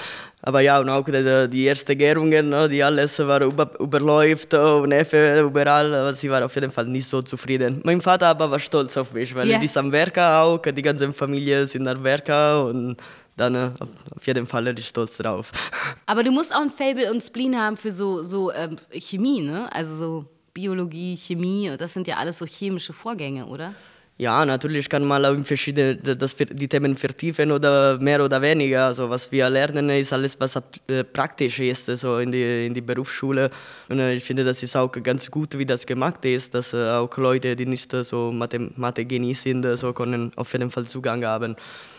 Aber 0.43 0.61
ja, 0.61 0.79
und 0.79 0.89
auch 0.89 1.05
die, 1.05 1.49
die 1.51 1.67
ersten 1.67 1.99
Gärungen, 1.99 2.51
no, 2.51 2.69
die 2.69 2.85
alles 2.85 3.19
war 3.19 3.43
über, 3.43 3.69
überläuft 3.81 4.55
und 4.55 4.91
Neffe 4.91 5.41
überall, 5.41 5.93
aber 5.93 6.15
sie 6.15 6.31
war 6.31 6.45
auf 6.45 6.55
jeden 6.55 6.71
Fall 6.71 6.85
nicht 6.85 7.09
so 7.09 7.23
zufrieden. 7.23 7.81
Mein 7.83 8.01
Vater 8.01 8.29
aber 8.29 8.49
war 8.53 8.61
stolz 8.61 8.97
auf 8.97 9.13
mich, 9.13 9.35
weil 9.35 9.49
yeah. 9.49 9.59
er 9.59 9.65
ist 9.65 9.77
am 9.77 9.91
Werker 9.91 10.43
auch, 10.43 10.59
die 10.59 10.83
ganze 10.83 11.13
Familie 11.13 11.67
sind 11.67 11.89
am 11.89 12.05
Werker 12.05 12.67
und 12.67 12.97
dann 13.37 13.55
äh, 13.57 13.71
auf 14.15 14.27
jeden 14.29 14.47
Fall 14.47 14.63
bin 14.63 14.77
ich 14.79 14.87
stolz 14.87 15.17
drauf. 15.17 15.51
Aber 16.07 16.23
du 16.23 16.31
musst 16.31 16.55
auch 16.55 16.63
ein 16.63 16.71
Fable 16.71 17.11
und 17.11 17.21
Spleen 17.21 17.61
haben 17.61 17.77
für 17.77 17.91
so, 17.91 18.23
so 18.23 18.53
ähm, 18.53 18.77
Chemie, 18.93 19.41
ne? 19.41 19.69
Also 19.73 19.95
so 19.97 20.36
Biologie, 20.57 21.19
Chemie, 21.19 21.71
das 21.77 21.93
sind 21.93 22.07
ja 22.07 22.17
alles 22.17 22.39
so 22.39 22.47
chemische 22.47 22.95
Vorgänge, 22.95 23.45
oder? 23.45 23.75
Ja, 24.19 24.47
natürlich 24.47 24.89
kann 24.89 25.05
man 25.05 25.23
auch 25.27 25.37
verschiedene, 25.45 25.97
das, 25.97 26.35
die 26.35 26.69
Themen 26.69 26.97
vertiefen 26.97 27.53
oder 27.53 27.99
mehr 27.99 28.25
oder 28.25 28.41
weniger. 28.41 28.87
Also 28.87 29.11
was 29.11 29.31
wir 29.31 29.51
lernen, 29.51 29.91
ist 29.91 30.15
alles, 30.15 30.41
was 30.41 30.57
äh, 30.57 31.05
praktisch 31.05 31.59
ist, 31.61 31.91
also 31.91 32.17
in 32.17 32.33
die, 32.33 32.67
in 32.67 32.73
die 32.73 32.81
Berufsschule. 32.81 33.51
Und 33.91 33.99
äh, 33.99 34.15
ich 34.15 34.25
finde, 34.25 34.43
das 34.43 34.63
ist 34.63 34.75
auch 34.75 34.91
ganz 34.91 35.31
gut, 35.31 35.59
wie 35.59 35.67
das 35.67 35.85
gemacht 35.85 36.25
ist, 36.25 36.55
dass 36.55 36.73
äh, 36.73 36.89
auch 36.93 37.15
Leute, 37.19 37.55
die 37.55 37.67
nicht 37.67 37.93
so 37.93 38.33
Mathe-Genie 38.33 39.35
sind, 39.35 39.67
so 39.77 39.93
können 39.93 40.33
auf 40.37 40.51
jeden 40.55 40.71
Fall 40.71 40.87
Zugang 40.87 41.23
haben. 41.23 41.55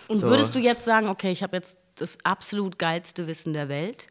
Und 0.08 0.22
so. 0.22 0.28
würdest 0.28 0.56
du 0.56 0.60
jetzt 0.60 0.86
sagen, 0.86 1.10
okay, 1.10 1.32
ich 1.32 1.44
habe 1.44 1.58
jetzt 1.58 1.78
das 1.94 2.18
absolut 2.24 2.80
geilste 2.80 3.28
Wissen 3.28 3.54
der 3.54 3.70
Welt. 3.70 4.08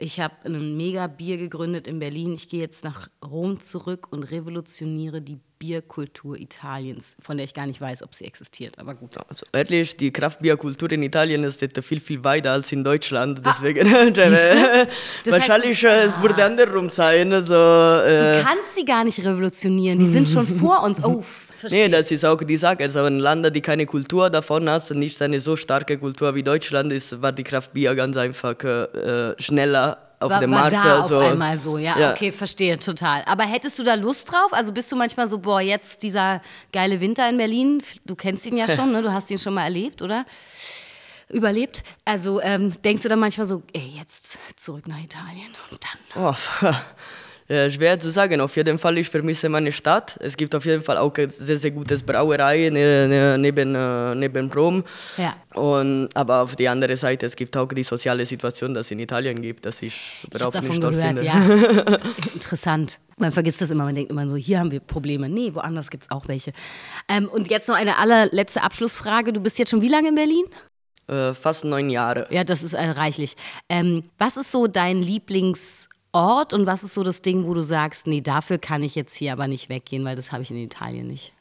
Ich 0.00 0.20
habe 0.20 0.34
ein 0.44 0.76
mega 0.76 1.08
Bier 1.08 1.36
gegründet 1.38 1.88
in 1.88 1.98
Berlin. 1.98 2.32
Ich 2.32 2.48
gehe 2.48 2.60
jetzt 2.60 2.84
nach 2.84 3.08
Rom 3.24 3.58
zurück 3.58 4.06
und 4.10 4.22
revolutioniere 4.30 5.20
die 5.20 5.40
Bierkultur 5.58 6.38
Italiens, 6.38 7.16
von 7.20 7.36
der 7.36 7.44
ich 7.44 7.52
gar 7.52 7.66
nicht 7.66 7.80
weiß, 7.80 8.04
ob 8.04 8.14
sie 8.14 8.24
existiert. 8.24 8.78
Aber 8.78 8.94
gut. 8.94 9.16
Also 9.28 9.44
ehrlich, 9.52 9.96
die 9.96 10.12
Kraftbierkultur 10.12 10.92
in 10.92 11.02
Italien 11.02 11.42
ist 11.42 11.60
viel, 11.82 11.98
viel 11.98 12.22
weiter 12.22 12.52
als 12.52 12.70
in 12.70 12.84
Deutschland. 12.84 13.40
Ah, 13.42 13.50
Deswegen, 13.50 13.92
äh, 13.92 14.86
wahrscheinlich 15.26 15.84
heißt, 15.84 15.84
äh, 15.84 16.16
es 16.16 16.22
würde 16.22 16.44
andersrum 16.44 16.90
sein. 16.90 17.32
Also, 17.32 17.54
äh, 17.54 18.38
du 18.38 18.42
kannst 18.44 18.76
sie 18.76 18.84
gar 18.84 19.02
nicht 19.02 19.18
revolutionieren. 19.18 19.98
Die 19.98 20.10
sind 20.10 20.28
schon 20.28 20.46
vor 20.46 20.84
uns. 20.84 21.02
Oh, 21.02 21.24
Verstehe. 21.58 21.86
Nee, 21.86 21.90
das 21.90 22.10
ist 22.12 22.24
auch 22.24 22.36
die 22.36 22.56
Sache. 22.56 22.84
Also 22.84 23.02
ein 23.02 23.18
Land, 23.18 23.44
das 23.44 23.62
keine 23.62 23.84
Kultur 23.84 24.30
davon 24.30 24.70
hat, 24.70 24.88
nicht 24.90 25.20
eine 25.20 25.40
so 25.40 25.56
starke 25.56 25.98
Kultur 25.98 26.32
wie 26.36 26.44
Deutschland 26.44 26.92
ist, 26.92 27.20
war 27.20 27.32
die 27.32 27.42
Kraftbier 27.42 27.96
ganz 27.96 28.16
einfach 28.16 28.54
äh, 28.62 29.34
schneller 29.42 29.98
auf 30.20 30.30
war, 30.30 30.40
dem 30.40 30.50
Markt. 30.50 30.72
da 30.72 31.00
also, 31.00 31.18
auf 31.18 31.32
einmal 31.32 31.58
so, 31.58 31.76
ja, 31.76 31.98
ja, 31.98 32.12
okay, 32.12 32.30
verstehe 32.30 32.78
total. 32.78 33.22
Aber 33.26 33.42
hättest 33.42 33.76
du 33.78 33.82
da 33.82 33.94
Lust 33.94 34.30
drauf? 34.30 34.52
Also 34.52 34.72
bist 34.72 34.92
du 34.92 34.96
manchmal 34.96 35.28
so, 35.28 35.38
boah, 35.38 35.60
jetzt 35.60 36.04
dieser 36.04 36.40
geile 36.72 37.00
Winter 37.00 37.28
in 37.28 37.36
Berlin, 37.38 37.82
du 38.04 38.14
kennst 38.14 38.46
ihn 38.46 38.56
ja 38.56 38.68
schon, 38.76 38.92
ne? 38.92 39.02
du 39.02 39.12
hast 39.12 39.28
ihn 39.30 39.38
schon 39.40 39.54
mal 39.54 39.64
erlebt, 39.64 40.00
oder? 40.00 40.26
Überlebt. 41.28 41.82
Also 42.04 42.40
ähm, 42.40 42.72
denkst 42.82 43.02
du 43.02 43.08
dann 43.08 43.18
manchmal 43.18 43.48
so, 43.48 43.62
ey, 43.72 43.94
jetzt 43.98 44.38
zurück 44.56 44.86
nach 44.86 45.02
Italien 45.02 45.50
und 45.70 45.80
dann. 45.84 46.34
Oh, 46.62 46.66
äh, 47.48 47.70
schwer 47.70 47.98
zu 47.98 48.10
sagen. 48.10 48.40
Auf 48.42 48.56
jeden 48.56 48.78
Fall, 48.78 48.98
ich 48.98 49.08
vermisse 49.08 49.48
meine 49.48 49.72
Stadt. 49.72 50.18
Es 50.20 50.36
gibt 50.36 50.54
auf 50.54 50.66
jeden 50.66 50.82
Fall 50.82 50.98
auch 50.98 51.12
sehr, 51.28 51.58
sehr 51.58 51.70
gutes 51.70 52.02
Brauerei 52.02 52.68
ne, 52.70 53.08
ne, 53.08 53.38
neben, 53.38 53.74
äh, 53.74 54.14
neben 54.14 54.52
Rom. 54.52 54.84
Ja. 55.16 55.34
Und, 55.54 56.10
aber 56.14 56.42
auf 56.42 56.56
die 56.56 56.68
andere 56.68 56.96
Seite, 56.96 57.24
es 57.24 57.34
gibt 57.34 57.56
auch 57.56 57.68
die 57.68 57.82
soziale 57.82 58.26
Situation, 58.26 58.74
die 58.74 58.80
es 58.80 58.90
in 58.90 58.98
Italien 58.98 59.40
gibt, 59.40 59.64
dass 59.64 59.80
ich 59.80 60.26
überhaupt 60.30 60.56
ich 60.56 60.62
nicht 60.62 60.82
davon 60.82 60.94
gehört, 60.94 61.22
ja. 61.22 61.98
Interessant. 62.34 62.98
Man 63.16 63.32
vergisst 63.32 63.62
das 63.62 63.70
immer, 63.70 63.84
man 63.84 63.94
denkt 63.94 64.10
immer 64.10 64.28
so, 64.28 64.36
hier 64.36 64.60
haben 64.60 64.70
wir 64.70 64.80
Probleme. 64.80 65.28
Nee, 65.28 65.54
woanders 65.54 65.88
gibt 65.88 66.04
es 66.04 66.10
auch 66.10 66.28
welche. 66.28 66.52
Ähm, 67.08 67.28
und 67.28 67.50
jetzt 67.50 67.66
noch 67.66 67.76
eine 67.76 67.96
allerletzte 67.96 68.62
Abschlussfrage. 68.62 69.32
Du 69.32 69.40
bist 69.40 69.58
jetzt 69.58 69.70
schon 69.70 69.80
wie 69.80 69.88
lange 69.88 70.08
in 70.08 70.14
Berlin? 70.14 70.44
Äh, 71.08 71.32
fast 71.32 71.64
neun 71.64 71.88
Jahre. 71.88 72.26
Ja, 72.30 72.44
das 72.44 72.62
ist 72.62 72.74
äh, 72.74 72.90
reichlich. 72.90 73.36
Ähm, 73.70 74.04
was 74.18 74.36
ist 74.36 74.50
so 74.50 74.66
dein 74.66 75.02
Lieblingsort 76.14 76.52
und 76.52 76.66
was 76.66 76.82
ist 76.82 76.94
so 76.94 77.02
das 77.02 77.22
Ding, 77.22 77.46
wo 77.46 77.54
du 77.54 77.62
sagst, 77.62 78.06
nee, 78.06 78.20
dafür 78.20 78.58
kann 78.58 78.82
ich 78.82 78.94
jetzt 78.94 79.14
hier 79.14 79.32
aber 79.32 79.46
nicht 79.46 79.68
weggehen, 79.68 80.04
weil 80.04 80.16
das 80.16 80.32
habe 80.32 80.42
ich 80.42 80.50
in 80.50 80.58
Italien 80.58 81.06
nicht? 81.06 81.32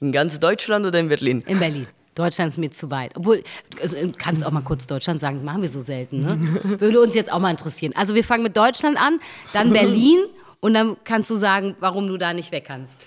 In 0.00 0.12
ganz 0.12 0.38
Deutschland 0.38 0.84
oder 0.86 0.98
in 0.98 1.08
Berlin? 1.08 1.42
In 1.46 1.58
Berlin. 1.58 1.86
Deutschland 2.14 2.50
ist 2.50 2.58
mir 2.58 2.70
zu 2.70 2.90
weit. 2.90 3.12
Obwohl, 3.14 3.42
also, 3.80 3.96
du 3.96 4.12
kannst 4.12 4.44
auch 4.44 4.50
mal 4.50 4.62
kurz 4.62 4.86
Deutschland 4.86 5.20
sagen, 5.20 5.36
das 5.36 5.44
machen 5.44 5.60
wir 5.60 5.68
so 5.68 5.82
selten. 5.82 6.22
Ne? 6.22 6.60
Würde 6.80 7.00
uns 7.00 7.14
jetzt 7.14 7.30
auch 7.30 7.38
mal 7.38 7.50
interessieren. 7.50 7.92
Also 7.94 8.14
wir 8.14 8.24
fangen 8.24 8.42
mit 8.42 8.56
Deutschland 8.56 8.98
an, 8.98 9.20
dann 9.52 9.72
Berlin 9.72 10.20
und 10.60 10.74
dann 10.74 10.96
kannst 11.04 11.28
du 11.28 11.36
sagen, 11.36 11.76
warum 11.78 12.06
du 12.06 12.16
da 12.16 12.32
nicht 12.32 12.52
weg 12.52 12.64
kannst. 12.66 13.06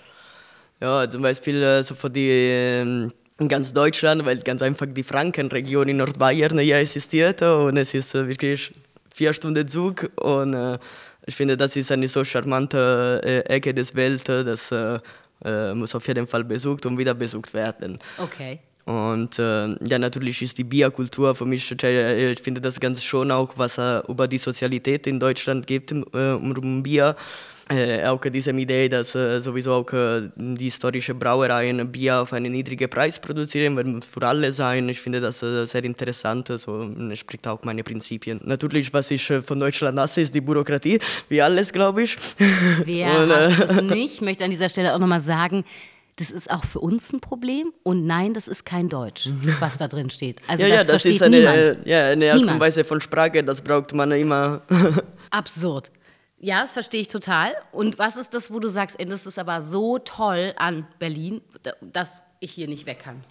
Ja, 0.79 1.09
zum 1.09 1.23
Beispiel 1.23 1.61
äh, 1.61 1.83
so 1.83 1.95
für 1.95 2.09
die 2.09 3.11
in 3.39 3.47
ganz 3.47 3.73
Deutschland, 3.73 4.25
weil 4.25 4.39
ganz 4.39 4.61
einfach 4.61 4.85
die 4.89 5.03
Frankenregion 5.03 5.87
in 5.87 5.97
Nordbayern 5.97 6.59
ja 6.59 6.77
existiert 6.77 7.41
und 7.41 7.77
es 7.77 7.93
ist 7.93 8.13
äh, 8.13 8.27
wirklich 8.27 8.71
vier 9.13 9.33
Stunden 9.33 9.67
Zug 9.67 10.09
und 10.17 10.53
äh, 10.53 10.77
ich 11.25 11.35
finde, 11.35 11.55
das 11.55 11.75
ist 11.75 11.91
eine 11.91 12.07
so 12.07 12.23
charmante 12.23 13.21
äh, 13.23 13.39
Ecke 13.41 13.73
des 13.73 13.93
Welt, 13.95 14.27
das 14.27 14.71
äh, 14.71 14.99
äh, 15.45 15.73
muss 15.73 15.93
auf 15.95 16.07
jeden 16.07 16.25
Fall 16.25 16.43
besucht 16.43 16.85
und 16.85 16.97
wieder 16.97 17.13
besucht 17.13 17.53
werden. 17.53 17.99
Okay. 18.17 18.59
Und 18.85 19.37
äh, 19.37 19.75
ja, 19.85 19.99
natürlich 19.99 20.41
ist 20.41 20.57
die 20.57 20.63
Bierkultur 20.63 21.35
für 21.35 21.45
mich, 21.45 21.71
äh, 21.83 22.31
ich 22.31 22.41
finde 22.41 22.59
das 22.61 22.79
ganz 22.79 23.03
schön 23.03 23.31
auch, 23.31 23.53
was 23.55 23.77
äh, 23.77 23.99
über 24.07 24.27
die 24.27 24.39
Sozialität 24.39 25.05
in 25.05 25.19
Deutschland 25.19 25.67
gibt 25.67 25.91
äh, 25.91 26.31
um 26.31 26.81
Bier. 26.81 27.15
Äh, 27.71 28.03
auch 28.07 28.19
diese 28.19 28.49
Idee, 28.49 28.89
dass 28.89 29.13
äh, 29.13 29.39
sowieso 29.39 29.73
auch 29.73 29.93
äh, 29.93 30.29
die 30.35 30.65
historische 30.65 31.13
Brauereien 31.13 31.91
Bier 31.91 32.21
auf 32.21 32.33
einen 32.33 32.51
niedrigen 32.51 32.89
Preis 32.89 33.19
produzieren, 33.19 33.75
wird 33.75 34.05
für 34.05 34.27
alle 34.27 34.51
sein. 34.51 34.89
Ich 34.89 34.99
finde 34.99 35.21
das 35.21 35.43
äh, 35.43 35.65
sehr 35.65 35.83
interessant, 35.83 36.47
so 36.47 36.89
spricht 37.13 37.47
auch 37.47 37.63
meine 37.63 37.83
Prinzipien. 37.83 38.41
Natürlich, 38.43 38.91
was 38.91 39.11
ich 39.11 39.29
äh, 39.29 39.43
von 39.43 39.59
Deutschland 39.59 39.99
hasse, 39.99 40.21
ist 40.21 40.33
die 40.33 40.41
Bürokratie, 40.41 40.99
wie 41.27 41.43
alles, 41.43 41.71
glaube 41.71 42.01
ich. 42.03 42.17
Wer 42.83 43.19
Und, 43.19 43.29
äh, 43.29 43.33
hasst 43.35 43.71
es 43.71 43.81
nicht? 43.83 44.13
Ich 44.15 44.21
möchte 44.21 44.43
an 44.43 44.49
dieser 44.49 44.69
Stelle 44.69 44.95
auch 44.95 44.99
nochmal 44.99 45.21
sagen, 45.21 45.63
das 46.15 46.31
ist 46.31 46.49
auch 46.49 46.65
für 46.65 46.79
uns 46.79 47.13
ein 47.13 47.19
Problem 47.19 47.71
und 47.83 48.07
nein, 48.07 48.33
das 48.33 48.47
ist 48.47 48.65
kein 48.65 48.89
Deutsch, 48.89 49.29
was 49.59 49.77
da 49.77 49.87
drin 49.87 50.09
steht. 50.09 50.39
Also 50.47 50.63
ja, 50.63 50.69
das 50.69 50.77
ja, 50.77 50.83
das 50.91 51.01
versteht 51.03 51.11
ist 51.13 51.21
eine, 51.21 51.37
niemand. 51.37 51.57
äh, 51.57 51.75
ja, 51.85 52.07
eine 52.07 52.33
Art 52.33 52.51
und. 52.51 52.59
Weise 52.59 52.83
von 52.83 52.99
Sprache, 52.99 53.43
das 53.43 53.61
braucht 53.61 53.93
man 53.93 54.11
immer. 54.11 54.63
Absurd. 55.29 55.91
Ja, 56.41 56.61
das 56.61 56.71
verstehe 56.71 57.01
ich 57.01 57.07
total. 57.09 57.53
Und 57.71 57.99
was 57.99 58.15
ist 58.15 58.33
das, 58.33 58.51
wo 58.53 58.59
du 58.59 58.69
sagst, 58.69 58.99
ey, 58.99 59.05
das 59.05 59.25
ist 59.25 59.37
aber 59.37 59.61
so 59.63 59.99
toll 59.99 60.53
an 60.57 60.87
Berlin, 60.97 61.41
da- 61.63 61.73
dass 61.81 62.21
ich 62.39 62.51
hier 62.51 62.67
nicht 62.67 62.85
weg 62.85 62.99
kann? 63.03 63.23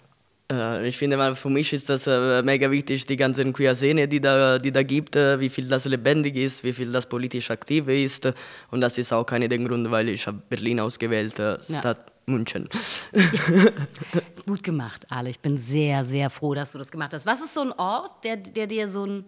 Äh, 0.51 0.87
Ich 0.87 0.97
finde 0.97 1.17
mal, 1.17 1.33
für 1.35 1.49
mich 1.49 1.73
ist 1.73 1.89
das 1.89 2.05
äh, 2.07 2.41
mega 2.43 2.69
wichtig, 2.69 3.05
die 3.05 3.15
ganzen 3.15 3.51
Queer-Szene, 3.53 4.07
die 4.07 4.19
da, 4.21 4.59
die 4.59 4.71
da 4.71 4.83
gibt, 4.83 5.15
äh, 5.15 5.39
wie 5.39 5.49
viel 5.49 5.67
das 5.67 5.85
lebendig 5.85 6.35
ist, 6.35 6.63
wie 6.63 6.73
viel 6.73 6.91
das 6.91 7.07
politisch 7.07 7.49
aktiv 7.51 7.87
ist. 7.87 8.31
Und 8.71 8.81
das 8.81 8.97
ist 8.99 9.11
auch 9.11 9.25
einer 9.31 9.47
der 9.47 9.59
Gründe, 9.59 9.89
weil 9.89 10.09
ich 10.09 10.27
habe 10.27 10.41
Berlin 10.49 10.79
ausgewählt, 10.79 11.37
äh, 11.39 11.57
Ja. 11.67 11.79
Stadt 11.79 12.11
München. 12.27 12.69
Gut 14.45 14.63
gemacht, 14.63 15.05
Ale. 15.09 15.29
Ich 15.29 15.39
bin 15.39 15.57
sehr, 15.57 16.03
sehr 16.03 16.29
froh, 16.29 16.53
dass 16.53 16.71
du 16.71 16.77
das 16.77 16.91
gemacht 16.91 17.13
hast. 17.13 17.25
Was 17.25 17.41
ist 17.41 17.53
so 17.53 17.61
ein 17.61 17.71
Ort, 17.73 18.23
der, 18.23 18.37
der 18.37 18.67
dir 18.67 18.87
so 18.87 19.05
ein 19.05 19.25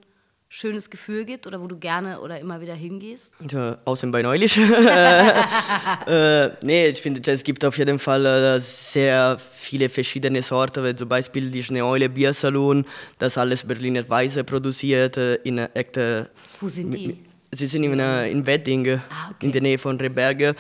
schönes 0.54 0.90
Gefühl 0.90 1.24
gibt 1.24 1.48
oder 1.48 1.62
wo 1.62 1.68
du 1.68 1.78
gerne 1.78 2.20
oder 2.20 2.38
immer 2.38 2.60
wieder 2.60 2.74
hingehst? 2.74 3.34
Ja, 3.50 3.78
außen 3.86 4.12
bei 4.12 4.22
neulich. 4.22 4.58
äh, 6.08 6.50
nee, 6.62 6.88
ich 6.88 7.02
finde, 7.02 7.32
es 7.32 7.44
gibt 7.44 7.64
auf 7.64 7.78
jeden 7.78 7.98
Fall 7.98 8.26
äh, 8.26 8.60
sehr 8.60 9.40
viele 9.40 9.88
verschiedene 9.88 10.42
Sorten, 10.44 10.98
zum 10.98 11.08
Beispiel 11.08 11.50
die 11.50 11.64
Schneeule 11.64 12.10
Biersalon, 12.10 12.86
das 13.18 13.38
alles 13.38 13.64
Berliner 13.64 14.08
Weise 14.10 14.44
produziert, 14.44 15.16
äh, 15.16 15.36
in 15.36 15.58
echte... 15.58 16.30
Wo 16.60 16.68
sind 16.68 16.94
die? 16.94 17.18
Sie 17.54 17.68
sind 17.68 17.86
in, 17.86 17.98
in 18.00 18.46
Wedding, 18.46 19.00
Ah, 19.10 19.32
okay. 19.32 19.46
in 19.46 19.52
der 19.54 19.62
Nähe 19.62 19.78
von 19.78 19.98
Reberge. 20.00 20.54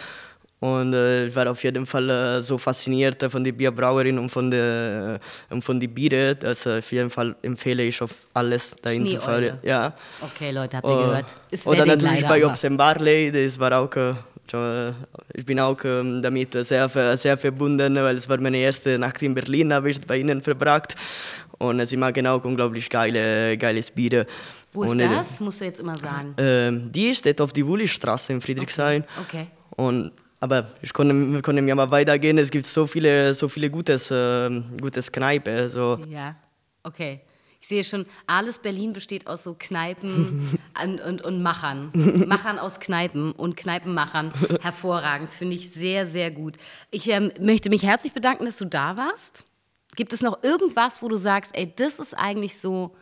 Und 0.62 0.94
äh, 0.94 1.26
ich 1.26 1.36
war 1.36 1.50
auf 1.50 1.64
jeden 1.64 1.88
Fall 1.88 2.08
äh, 2.08 2.42
so 2.44 2.56
fasziniert 2.56 3.24
von 3.32 3.44
der 3.44 3.52
Bierbrauerin 3.52 4.20
und 4.20 4.30
von 4.30 4.52
der 4.52 5.20
äh, 5.50 5.54
und 5.54 5.64
von 5.64 5.80
die 5.80 5.88
Biere, 5.88 6.36
dass 6.36 6.68
äh, 6.68 6.78
auf 6.78 6.92
jeden 6.92 7.10
Fall 7.10 7.36
empfehle 7.42 7.82
ich 7.82 8.00
auf 8.00 8.12
alles 8.32 8.76
dahin 8.80 9.08
zu 9.08 9.20
fahren. 9.20 9.58
Ja. 9.64 9.92
Okay, 10.22 10.52
Leute, 10.52 10.78
habt 10.78 10.86
ihr 10.86 10.92
Oh, 10.92 10.98
gehört? 11.08 11.36
Ist 11.50 11.66
Oder 11.66 11.84
natürlich 11.88 12.28
bei 12.28 12.46
and 12.46 12.78
Barley, 12.78 13.32
das 13.32 13.58
war 13.58 13.72
auch, 13.80 13.90
äh, 13.96 14.12
äh, 14.54 14.94
ich 15.34 15.46
bin 15.48 15.60
auch 15.60 15.84
ähm, 15.84 16.22
damit 16.22 16.54
sehr, 16.54 16.88
sehr 17.18 17.38
verbunden, 17.40 17.96
weil 17.96 18.16
es 18.18 18.30
war 18.30 18.38
meine 18.40 18.58
erste 18.58 19.00
Nacht 19.00 19.20
in 19.24 19.34
Berlin, 19.34 19.74
habe 19.74 19.90
ich 19.90 20.00
bei 20.00 20.18
ihnen 20.18 20.44
verbracht. 20.44 20.94
Und 21.58 21.84
sie 21.88 21.98
machen 21.98 22.28
auch 22.28 22.44
unglaublich 22.46 22.88
geile, 22.88 23.58
geiles 23.58 23.90
Bier. 23.90 24.28
Wo 24.74 24.84
ist 24.84 24.92
Und, 24.92 25.00
äh, 25.00 25.10
das? 25.10 25.40
Musst 25.40 25.62
du 25.62 25.66
jetzt 25.66 25.80
immer 25.80 25.98
sagen. 25.98 26.36
ähm, 26.38 26.92
die 26.92 27.16
steht 27.16 27.42
auf 27.42 27.52
die 27.52 27.66
Wullistraße 27.66 28.34
in 28.34 28.42
Friedrichshain. 28.42 29.04
Okay. 29.28 29.48
Und, 29.76 30.12
aber 30.42 30.72
ich 30.82 30.92
konnte, 30.92 31.14
wir 31.14 31.42
können 31.44 31.68
ja 31.68 31.76
mal 31.76 31.92
weitergehen. 31.92 32.40
Es 32.40 32.50
gibt 32.50 32.66
so 32.66 32.88
viele, 32.88 33.36
so 33.36 33.48
viele 33.48 33.70
gutes, 33.70 34.10
äh, 34.10 34.50
gutes 34.82 35.12
Kneipe. 35.12 35.70
So. 35.70 36.00
Ja, 36.10 36.36
okay. 36.84 37.22
Ich 37.62 37.68
sehe 37.68 37.84
schon, 37.84 38.08
alles 38.26 38.58
Berlin 38.58 38.92
besteht 38.92 39.28
aus 39.28 39.44
so 39.44 39.56
Kneipen 39.58 40.58
und, 40.84 41.00
und, 41.00 41.22
und 41.22 41.44
Machern. 41.44 41.92
Machern 42.28 42.58
aus 42.58 42.80
Kneipen 42.80 43.34
und 43.34 43.56
Kneipenmachern. 43.56 44.34
Hervorragend. 44.62 45.30
Das 45.30 45.38
finde 45.38 45.56
ich 45.56 45.72
sehr, 45.72 46.08
sehr 46.08 46.32
gut. 46.32 46.58
Ich 46.90 47.08
ähm, 47.08 47.32
möchte 47.40 47.70
mich 47.70 47.84
herzlich 47.84 48.14
bedanken, 48.14 48.46
dass 48.46 48.58
du 48.58 48.66
da 48.66 48.98
warst. 48.98 49.46
Gibt 49.96 50.12
es 50.12 50.24
noch 50.24 50.44
irgendwas, 50.44 51.04
wo 51.04 51.08
du 51.08 51.18
sagst, 51.18 51.56
ey, 51.56 51.72
das 51.76 52.00
ist 52.00 52.16
eigentlich 52.16 52.60
so 52.60 52.96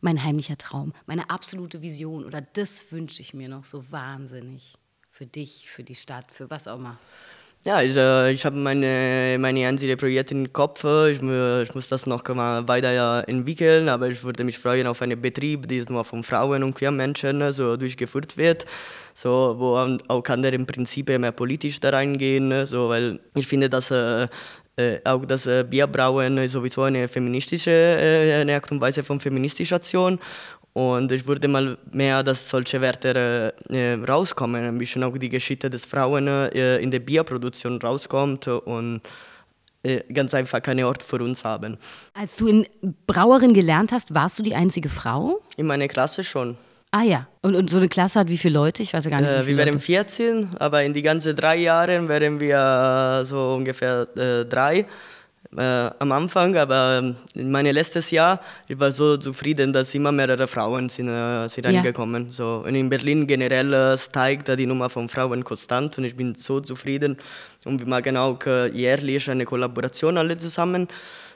mein 0.00 0.22
heimlicher 0.22 0.58
Traum, 0.58 0.92
meine 1.06 1.28
absolute 1.30 1.82
Vision 1.82 2.24
oder 2.24 2.40
das 2.40 2.92
wünsche 2.92 3.20
ich 3.20 3.34
mir 3.34 3.48
noch 3.48 3.64
so 3.64 3.90
wahnsinnig 3.90 4.76
für 5.12 5.26
dich, 5.26 5.70
für 5.70 5.84
die 5.84 5.94
Stadt, 5.94 6.24
für 6.30 6.48
was 6.50 6.66
auch 6.66 6.78
immer? 6.78 6.98
Ja, 7.64 7.80
ich, 7.80 7.94
äh, 7.96 8.32
ich 8.32 8.44
habe 8.44 8.56
meine, 8.56 9.36
meine 9.38 9.68
einzelnen 9.68 9.96
Projekte 9.96 10.34
im 10.34 10.52
Kopf. 10.52 10.82
Ich, 10.82 11.22
ich 11.22 11.74
muss 11.74 11.88
das 11.88 12.06
noch 12.06 12.26
mal 12.34 12.66
weiter 12.66 13.28
entwickeln, 13.28 13.88
aber 13.88 14.08
ich 14.08 14.24
würde 14.24 14.42
mich 14.42 14.58
freuen 14.58 14.88
auf 14.88 15.00
einen 15.00 15.20
Betrieb, 15.20 15.68
der 15.68 15.84
nur 15.88 16.04
von 16.04 16.24
Frauen 16.24 16.64
und 16.64 16.74
queer 16.74 16.90
Menschen 16.90 17.52
so 17.52 17.76
durchgeführt 17.76 18.36
wird, 18.36 18.64
so, 19.14 19.54
wo 19.58 19.76
auch 20.08 20.28
andere 20.28 20.58
Prinzipien 20.58 21.20
mehr 21.20 21.30
politisch 21.30 21.78
da 21.78 21.90
reingehen, 21.90 22.66
so, 22.66 22.88
weil 22.88 23.20
ich 23.36 23.46
finde, 23.46 23.70
dass 23.70 23.92
äh, 23.92 24.26
äh, 24.76 24.98
auch 25.04 25.24
das 25.26 25.46
äh, 25.46 25.64
Bierbrauen 25.68 26.48
sowieso 26.48 26.82
eine 26.82 27.06
feministische 27.06 27.70
äh, 27.70 28.40
eine 28.40 28.54
Art 28.54 28.72
und 28.72 28.80
Weise 28.80 29.04
von 29.04 29.20
feministischer 29.20 29.76
Aktion. 29.76 30.18
Und 30.74 31.12
ich 31.12 31.26
würde 31.26 31.48
mal 31.48 31.76
mehr, 31.90 32.22
dass 32.22 32.48
solche 32.48 32.80
Werte 32.80 33.54
äh, 33.68 33.94
rauskommen, 33.94 34.64
ein 34.64 34.78
bisschen 34.78 35.02
auch 35.04 35.16
die 35.18 35.28
Geschichte 35.28 35.68
des 35.68 35.84
Frauen 35.84 36.26
äh, 36.26 36.78
in 36.78 36.90
der 36.90 37.00
Bierproduktion 37.00 37.78
rauskommt 37.80 38.48
und 38.48 39.02
äh, 39.82 40.00
ganz 40.12 40.32
einfach 40.32 40.62
keinen 40.62 40.84
Ort 40.84 41.02
für 41.02 41.22
uns 41.22 41.44
haben. 41.44 41.76
Als 42.14 42.36
du 42.36 42.46
in 42.46 42.66
Brauerin 43.06 43.52
gelernt 43.52 43.92
hast, 43.92 44.14
warst 44.14 44.38
du 44.38 44.42
die 44.42 44.54
einzige 44.54 44.88
Frau? 44.88 45.42
In 45.56 45.66
meiner 45.66 45.88
Klasse 45.88 46.24
schon. 46.24 46.56
Ah 46.90 47.02
ja. 47.02 47.26
Und, 47.42 47.54
und 47.54 47.68
so 47.68 47.78
eine 47.78 47.88
Klasse 47.88 48.20
hat 48.20 48.28
wie 48.28 48.38
viele 48.38 48.54
Leute? 48.54 48.82
Ich 48.82 48.94
weiß 48.94 49.04
ja 49.04 49.10
gar 49.10 49.20
nicht. 49.20 49.30
Äh, 49.30 49.46
wir 49.46 49.56
wären 49.56 49.80
14, 49.80 50.56
aber 50.58 50.84
in 50.84 50.92
die 50.94 51.02
ganzen 51.02 51.34
drei 51.34 51.56
Jahren 51.56 52.08
wären 52.08 52.38
wir 52.38 53.24
so 53.26 53.54
ungefähr 53.54 54.06
äh, 54.16 54.44
drei 54.44 54.86
äh, 55.56 55.90
am 55.98 56.12
Anfang. 56.12 56.56
Aber 56.56 56.98
ähm, 57.02 57.16
in 57.34 57.50
meinem 57.50 57.74
letztes 57.74 58.10
Jahr, 58.10 58.40
ich 58.68 58.78
war 58.78 58.90
so 58.92 59.16
zufrieden, 59.16 59.72
dass 59.72 59.94
immer 59.94 60.12
mehrere 60.12 60.46
Frauen 60.48 60.88
sind, 60.88 61.08
äh, 61.08 61.48
sind 61.48 61.64
Ja. 61.66 61.72
reingekommen. 61.72 62.32
So, 62.32 62.62
und 62.66 62.74
in 62.74 62.88
Berlin 62.88 63.26
generell 63.26 63.72
äh, 63.72 63.98
steigt 63.98 64.48
die 64.48 64.66
Nummer 64.66 64.90
von 64.90 65.08
Frauen 65.08 65.44
konstant 65.44 65.98
und 65.98 66.04
ich 66.04 66.16
bin 66.16 66.34
so 66.34 66.60
zufrieden. 66.60 67.16
Und 67.64 67.80
wir 67.80 67.86
machen 67.86 68.16
auch 68.16 68.38
äh, 68.46 68.68
jährlich 68.68 69.30
eine 69.30 69.44
Kollaboration 69.44 70.18
alle 70.18 70.36
zusammen. 70.38 70.88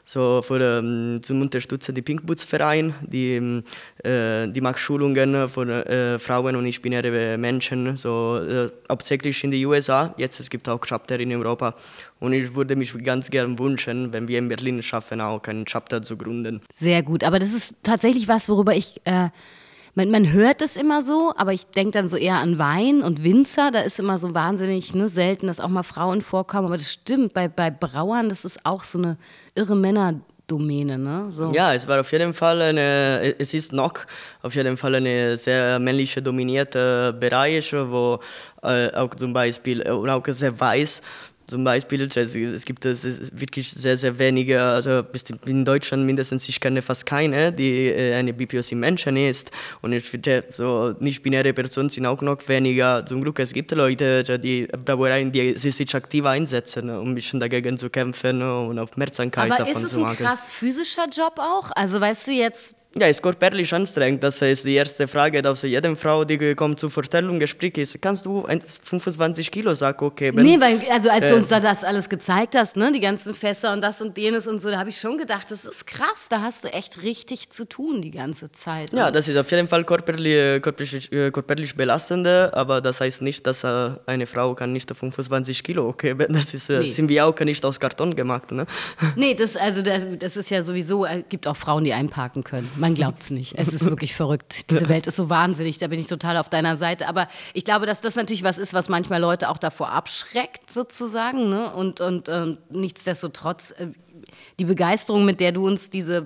So 0.08 0.40
für, 0.40 0.60
ähm, 0.60 1.20
zum 1.20 1.42
Unterstützen 1.42 1.92
die 1.92 2.00
Pink 2.00 2.24
Boots 2.24 2.44
Verein, 2.44 2.94
die, 3.02 3.34
ähm, 3.34 3.64
äh, 4.04 4.46
die 4.46 4.60
macht 4.60 4.78
Schulungen 4.78 5.48
für 5.48 5.84
äh, 5.84 6.20
Frauen 6.20 6.54
und 6.54 6.62
nicht-binäre 6.62 7.36
Menschen, 7.36 7.96
so 7.96 8.38
äh, 8.38 8.68
hauptsächlich 8.88 9.42
in 9.42 9.50
den 9.50 9.66
USA. 9.66 10.14
Jetzt 10.16 10.38
es 10.38 10.48
gibt 10.48 10.68
auch 10.68 10.80
Chapter 10.86 11.18
in 11.18 11.34
Europa 11.34 11.74
und 12.20 12.34
ich 12.34 12.54
würde 12.54 12.76
mich 12.76 12.96
ganz 13.02 13.28
gern 13.30 13.58
wünschen, 13.58 14.12
wenn 14.12 14.28
wir 14.28 14.38
in 14.38 14.48
Berlin 14.48 14.80
schaffen, 14.80 15.20
auch 15.20 15.42
ein 15.48 15.66
Chapter 15.66 16.00
zu 16.02 16.16
gründen. 16.16 16.62
Sehr 16.72 17.02
gut. 17.02 17.24
Aber 17.24 17.40
das 17.40 17.52
ist 17.52 17.82
tatsächlich 17.82 18.28
was, 18.28 18.48
worüber 18.48 18.76
ich. 18.76 19.00
Man, 19.96 20.10
man 20.10 20.30
hört 20.30 20.60
es 20.60 20.76
immer 20.76 21.02
so, 21.02 21.32
aber 21.38 21.54
ich 21.54 21.68
denke 21.68 21.92
dann 21.92 22.10
so 22.10 22.18
eher 22.18 22.36
an 22.36 22.58
Wein 22.58 23.00
und 23.02 23.24
Winzer. 23.24 23.70
Da 23.70 23.80
ist 23.80 23.98
immer 23.98 24.18
so 24.18 24.34
wahnsinnig 24.34 24.94
ne, 24.94 25.08
selten, 25.08 25.46
dass 25.46 25.58
auch 25.58 25.70
mal 25.70 25.84
Frauen 25.84 26.20
vorkommen. 26.20 26.66
Aber 26.66 26.76
das 26.76 26.92
stimmt, 26.92 27.32
bei, 27.32 27.48
bei 27.48 27.70
Brauern, 27.70 28.28
das 28.28 28.44
ist 28.44 28.60
auch 28.66 28.84
so 28.84 28.98
eine 28.98 29.16
irre 29.54 29.74
Männerdomäne. 29.74 30.98
Ne? 30.98 31.28
So. 31.30 31.50
Ja, 31.54 31.72
es 31.72 31.88
war 31.88 31.98
auf 31.98 32.12
jeden 32.12 32.34
Fall 32.34 32.60
eine, 32.60 33.34
es 33.38 33.54
ist 33.54 33.72
noch 33.72 33.94
auf 34.42 34.54
jeden 34.54 34.76
Fall 34.76 34.96
eine 34.96 35.38
sehr 35.38 35.78
männlich 35.78 36.14
dominierte 36.16 37.16
Bereich, 37.18 37.72
wo 37.72 38.20
äh, 38.62 38.92
auch 38.92 39.14
zum 39.14 39.32
Beispiel, 39.32 39.80
und 39.80 40.10
auch 40.10 40.26
sehr 40.26 40.60
weiß, 40.60 41.00
zum 41.46 41.64
Beispiel, 41.64 42.02
es, 42.02 42.16
es 42.34 42.64
gibt 42.64 42.84
es 42.84 43.04
wirklich 43.38 43.70
sehr, 43.70 43.96
sehr 43.96 44.18
wenige, 44.18 44.60
also 44.62 45.02
in 45.46 45.64
Deutschland 45.64 46.04
mindestens, 46.04 46.48
ich 46.48 46.60
kenne 46.60 46.82
fast 46.82 47.06
keine, 47.06 47.52
die 47.52 47.88
äh, 47.88 48.14
eine 48.14 48.32
BPOC-Menschen 48.32 49.16
ist. 49.16 49.50
Und 49.80 49.92
ich 49.92 50.04
finde, 50.04 50.44
so 50.50 50.94
nicht-binäre 50.98 51.52
Personen 51.52 51.88
sind 51.88 52.06
auch 52.06 52.20
noch 52.20 52.48
weniger. 52.48 53.04
Zum 53.06 53.22
Glück, 53.22 53.38
es 53.38 53.52
gibt 53.52 53.70
Leute, 53.72 54.24
die 54.38 54.66
Brauereien, 54.66 55.30
die 55.30 55.56
sich 55.56 55.94
aktiv 55.94 56.24
einsetzen, 56.24 56.90
um 56.90 57.10
ein 57.10 57.14
bisschen 57.14 57.38
dagegen 57.38 57.78
zu 57.78 57.90
kämpfen 57.90 58.42
und 58.42 58.78
Aufmerksamkeit 58.78 59.50
Aber 59.50 59.64
davon 59.64 59.76
ist 59.76 59.84
es 59.84 59.90
zu 59.92 59.98
ein 59.98 60.02
machen. 60.02 60.16
krass 60.16 60.50
physischer 60.50 61.06
Job 61.08 61.34
auch? 61.38 61.70
Also 61.74 62.00
weißt 62.00 62.28
du 62.28 62.32
jetzt, 62.32 62.74
Ja, 62.98 63.08
es 63.08 63.18
ist 63.18 63.22
körperlich 63.22 63.72
anstrengend. 63.74 64.22
Das 64.22 64.40
ist 64.40 64.64
die 64.64 64.74
erste 64.74 65.06
Frage, 65.06 65.42
dass 65.42 65.60
jede 65.62 65.94
Frau, 65.96 66.24
die 66.24 66.54
kommt 66.54 66.80
zur 66.80 66.90
Vorstellungsgespräch, 66.90 67.76
ist, 67.76 68.00
kannst 68.00 68.24
du 68.24 68.46
ein 68.46 68.60
25 68.62 69.50
Kilo 69.50 69.74
Sack 69.74 70.00
okay? 70.00 70.32
nee, 70.34 70.58
weil, 70.58 70.80
also 70.90 71.10
als 71.10 71.28
du 71.28 71.34
äh, 71.34 71.38
uns 71.38 71.48
da 71.48 71.60
das 71.60 71.84
alles 71.84 72.08
gezeigt 72.08 72.54
hast, 72.54 72.76
ne, 72.76 72.90
die 72.92 73.00
ganzen 73.00 73.34
Fässer 73.34 73.74
und 73.74 73.82
das 73.82 74.00
und 74.00 74.16
jenes 74.16 74.46
und 74.46 74.60
so, 74.60 74.70
da 74.70 74.78
habe 74.78 74.88
ich 74.88 74.98
schon 74.98 75.18
gedacht, 75.18 75.50
das 75.50 75.66
ist 75.66 75.86
krass, 75.86 76.28
da 76.30 76.40
hast 76.40 76.64
du 76.64 76.68
echt 76.68 77.02
richtig 77.02 77.50
zu 77.50 77.68
tun 77.68 78.00
die 78.00 78.10
ganze 78.12 78.50
Zeit. 78.52 78.92
ja, 78.94 79.10
das 79.10 79.28
ist 79.28 79.36
auf 79.36 79.50
jeden 79.50 79.68
Fall 79.68 79.84
körperlich, 79.84 80.62
körperlich, 80.62 81.12
äh, 81.12 81.30
körperlich 81.30 81.74
belastende, 81.76 82.50
aber 82.54 82.80
das 82.80 83.00
heißt 83.02 83.20
nicht, 83.20 83.46
dass 83.46 83.62
äh, 83.64 83.90
eine 84.06 84.26
Frau 84.26 84.54
kann 84.54 84.72
nicht 84.72 84.90
25 84.90 85.62
Kilo 85.62 85.86
okay. 85.88 86.14
Das 86.28 86.54
ist, 86.54 86.70
äh, 86.70 86.78
Nee. 86.78 86.90
sind 86.90 87.08
wir 87.08 87.26
auch 87.26 87.38
nicht 87.40 87.64
aus 87.64 87.78
Karton 87.80 88.14
gemacht. 88.14 88.52
Ne? 88.52 88.66
Nee, 89.16 89.34
das, 89.34 89.56
also 89.56 89.82
das, 89.82 90.02
das 90.18 90.36
ist 90.36 90.50
ja 90.50 90.62
sowieso, 90.62 91.04
es 91.04 91.24
gibt 91.28 91.46
auch 91.46 91.56
Frauen, 91.56 91.84
die 91.84 91.92
einparken 91.92 92.44
können. 92.44 92.70
Man 92.76 92.85
glaubt 92.94 93.22
es 93.22 93.30
nicht. 93.30 93.54
Es 93.56 93.72
ist 93.72 93.84
wirklich 93.84 94.14
verrückt. 94.14 94.70
Diese 94.70 94.88
Welt 94.88 95.06
ist 95.06 95.16
so 95.16 95.30
wahnsinnig, 95.30 95.78
da 95.78 95.88
bin 95.88 95.98
ich 95.98 96.06
total 96.06 96.36
auf 96.36 96.48
deiner 96.48 96.76
Seite. 96.76 97.08
Aber 97.08 97.28
ich 97.54 97.64
glaube, 97.64 97.86
dass 97.86 98.00
das 98.00 98.16
natürlich 98.16 98.42
was 98.42 98.58
ist, 98.58 98.74
was 98.74 98.88
manchmal 98.88 99.20
Leute 99.20 99.48
auch 99.48 99.58
davor 99.58 99.90
abschreckt, 99.90 100.70
sozusagen. 100.70 101.48
Ne? 101.48 101.72
Und, 101.72 102.00
und 102.00 102.28
ähm, 102.28 102.58
nichtsdestotrotz, 102.70 103.72
äh, 103.72 103.88
die 104.58 104.64
Begeisterung, 104.64 105.24
mit 105.24 105.40
der 105.40 105.52
du 105.52 105.66
uns 105.66 105.90
diese, 105.90 106.24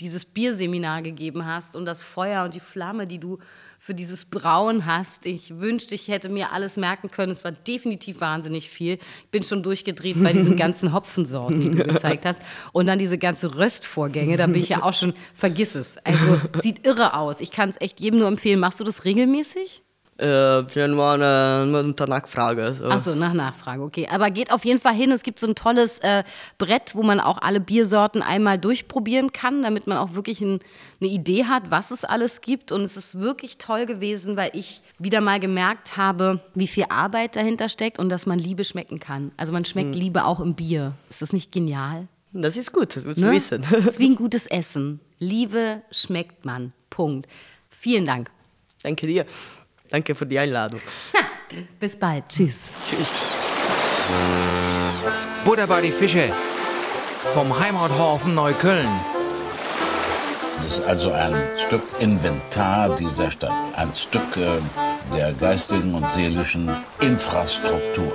dieses 0.00 0.24
Bierseminar 0.24 1.02
gegeben 1.02 1.46
hast 1.46 1.76
und 1.76 1.84
das 1.84 2.02
Feuer 2.02 2.44
und 2.44 2.54
die 2.54 2.60
Flamme, 2.60 3.06
die 3.06 3.18
du 3.18 3.38
für 3.84 3.94
dieses 3.94 4.26
Brauen 4.26 4.86
hast. 4.86 5.26
Ich 5.26 5.58
wünschte, 5.58 5.96
ich 5.96 6.06
hätte 6.06 6.28
mir 6.28 6.52
alles 6.52 6.76
merken 6.76 7.10
können. 7.10 7.32
Es 7.32 7.42
war 7.42 7.50
definitiv 7.50 8.20
wahnsinnig 8.20 8.70
viel. 8.70 8.92
Ich 9.24 9.30
bin 9.32 9.42
schon 9.42 9.64
durchgedreht 9.64 10.22
bei 10.22 10.32
diesen 10.32 10.54
ganzen 10.56 10.92
Hopfensorten, 10.92 11.60
die 11.60 11.74
du 11.74 11.82
gezeigt 11.82 12.24
hast. 12.24 12.42
Und 12.70 12.86
dann 12.86 13.00
diese 13.00 13.18
ganze 13.18 13.56
Röstvorgänge, 13.56 14.36
da 14.36 14.46
bin 14.46 14.60
ich 14.60 14.68
ja 14.68 14.84
auch 14.84 14.92
schon, 14.92 15.14
vergiss 15.34 15.74
es. 15.74 15.98
Also 16.04 16.40
sieht 16.62 16.86
irre 16.86 17.14
aus. 17.14 17.40
Ich 17.40 17.50
kann 17.50 17.70
es 17.70 17.80
echt 17.80 17.98
jedem 17.98 18.20
nur 18.20 18.28
empfehlen. 18.28 18.60
Machst 18.60 18.78
du 18.78 18.84
das 18.84 19.04
regelmäßig? 19.04 19.82
Äh, 20.18 20.86
nur 20.88 21.10
eine, 21.10 21.64
nur 21.66 21.80
unter 21.80 22.06
Nachfrage. 22.06 22.74
So. 22.74 22.84
Ach 22.88 23.00
so, 23.00 23.14
nach 23.14 23.32
Nachfrage, 23.32 23.82
okay. 23.82 24.06
Aber 24.10 24.30
geht 24.30 24.52
auf 24.52 24.64
jeden 24.64 24.78
Fall 24.78 24.94
hin. 24.94 25.10
Es 25.10 25.22
gibt 25.22 25.38
so 25.38 25.46
ein 25.48 25.54
tolles 25.54 25.98
äh, 26.00 26.22
Brett, 26.58 26.94
wo 26.94 27.02
man 27.02 27.18
auch 27.18 27.38
alle 27.40 27.60
Biersorten 27.60 28.22
einmal 28.22 28.58
durchprobieren 28.58 29.32
kann, 29.32 29.62
damit 29.62 29.86
man 29.86 29.96
auch 29.98 30.14
wirklich 30.14 30.40
ein, 30.40 30.60
eine 31.00 31.10
Idee 31.10 31.46
hat, 31.46 31.70
was 31.70 31.90
es 31.90 32.04
alles 32.04 32.40
gibt. 32.42 32.70
Und 32.72 32.82
es 32.82 32.96
ist 32.96 33.18
wirklich 33.18 33.58
toll 33.58 33.86
gewesen, 33.86 34.36
weil 34.36 34.50
ich 34.52 34.82
wieder 34.98 35.20
mal 35.20 35.40
gemerkt 35.40 35.96
habe, 35.96 36.40
wie 36.54 36.68
viel 36.68 36.84
Arbeit 36.88 37.34
dahinter 37.34 37.68
steckt 37.68 37.98
und 37.98 38.08
dass 38.10 38.26
man 38.26 38.38
Liebe 38.38 38.64
schmecken 38.64 39.00
kann. 39.00 39.32
Also 39.38 39.52
man 39.52 39.64
schmeckt 39.64 39.94
Liebe 39.94 40.24
auch 40.26 40.40
im 40.40 40.54
Bier. 40.54 40.92
Ist 41.08 41.22
das 41.22 41.32
nicht 41.32 41.50
genial? 41.52 42.06
Das 42.34 42.56
ist 42.56 42.72
gut, 42.72 42.90
das 42.90 42.98
ist 42.98 43.04
gut 43.06 43.16
zu 43.16 43.26
Ne? 43.26 43.32
wissen. 43.32 43.62
Das 43.70 43.86
ist 43.86 43.98
wie 43.98 44.10
ein 44.10 44.16
gutes 44.16 44.46
Essen. 44.46 45.00
Liebe 45.18 45.82
schmeckt 45.90 46.44
man. 46.44 46.72
Punkt. 46.90 47.26
Vielen 47.70 48.06
Dank. 48.06 48.30
Danke 48.82 49.06
dir. 49.06 49.26
Danke 49.92 50.14
für 50.14 50.24
die 50.24 50.38
Einladung. 50.38 50.80
Bis 51.78 51.94
bald. 51.96 52.26
Tschüss. 52.26 52.70
Tschüss. 52.88 53.10
Buddha 55.44 55.66
bei 55.66 55.82
die 55.82 55.92
Fische. 55.92 56.32
Vom 57.32 57.60
Heimathafen 57.60 58.34
Neukölln. 58.34 58.88
Es 60.56 60.78
ist 60.78 60.86
also 60.86 61.12
ein 61.12 61.34
Stück 61.66 61.82
Inventar 62.00 62.96
dieser 62.96 63.30
Stadt, 63.30 63.52
ein 63.76 63.92
Stück 63.94 64.36
äh, 64.38 65.14
der 65.14 65.34
geistigen 65.34 65.94
und 65.94 66.08
seelischen 66.10 66.74
Infrastruktur. 67.00 68.12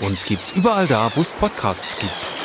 Uns 0.00 0.24
gibt's 0.24 0.52
überall 0.52 0.86
da, 0.86 1.10
wo 1.14 1.20
es 1.20 1.30
Podcasts 1.32 1.98
gibt. 1.98 2.35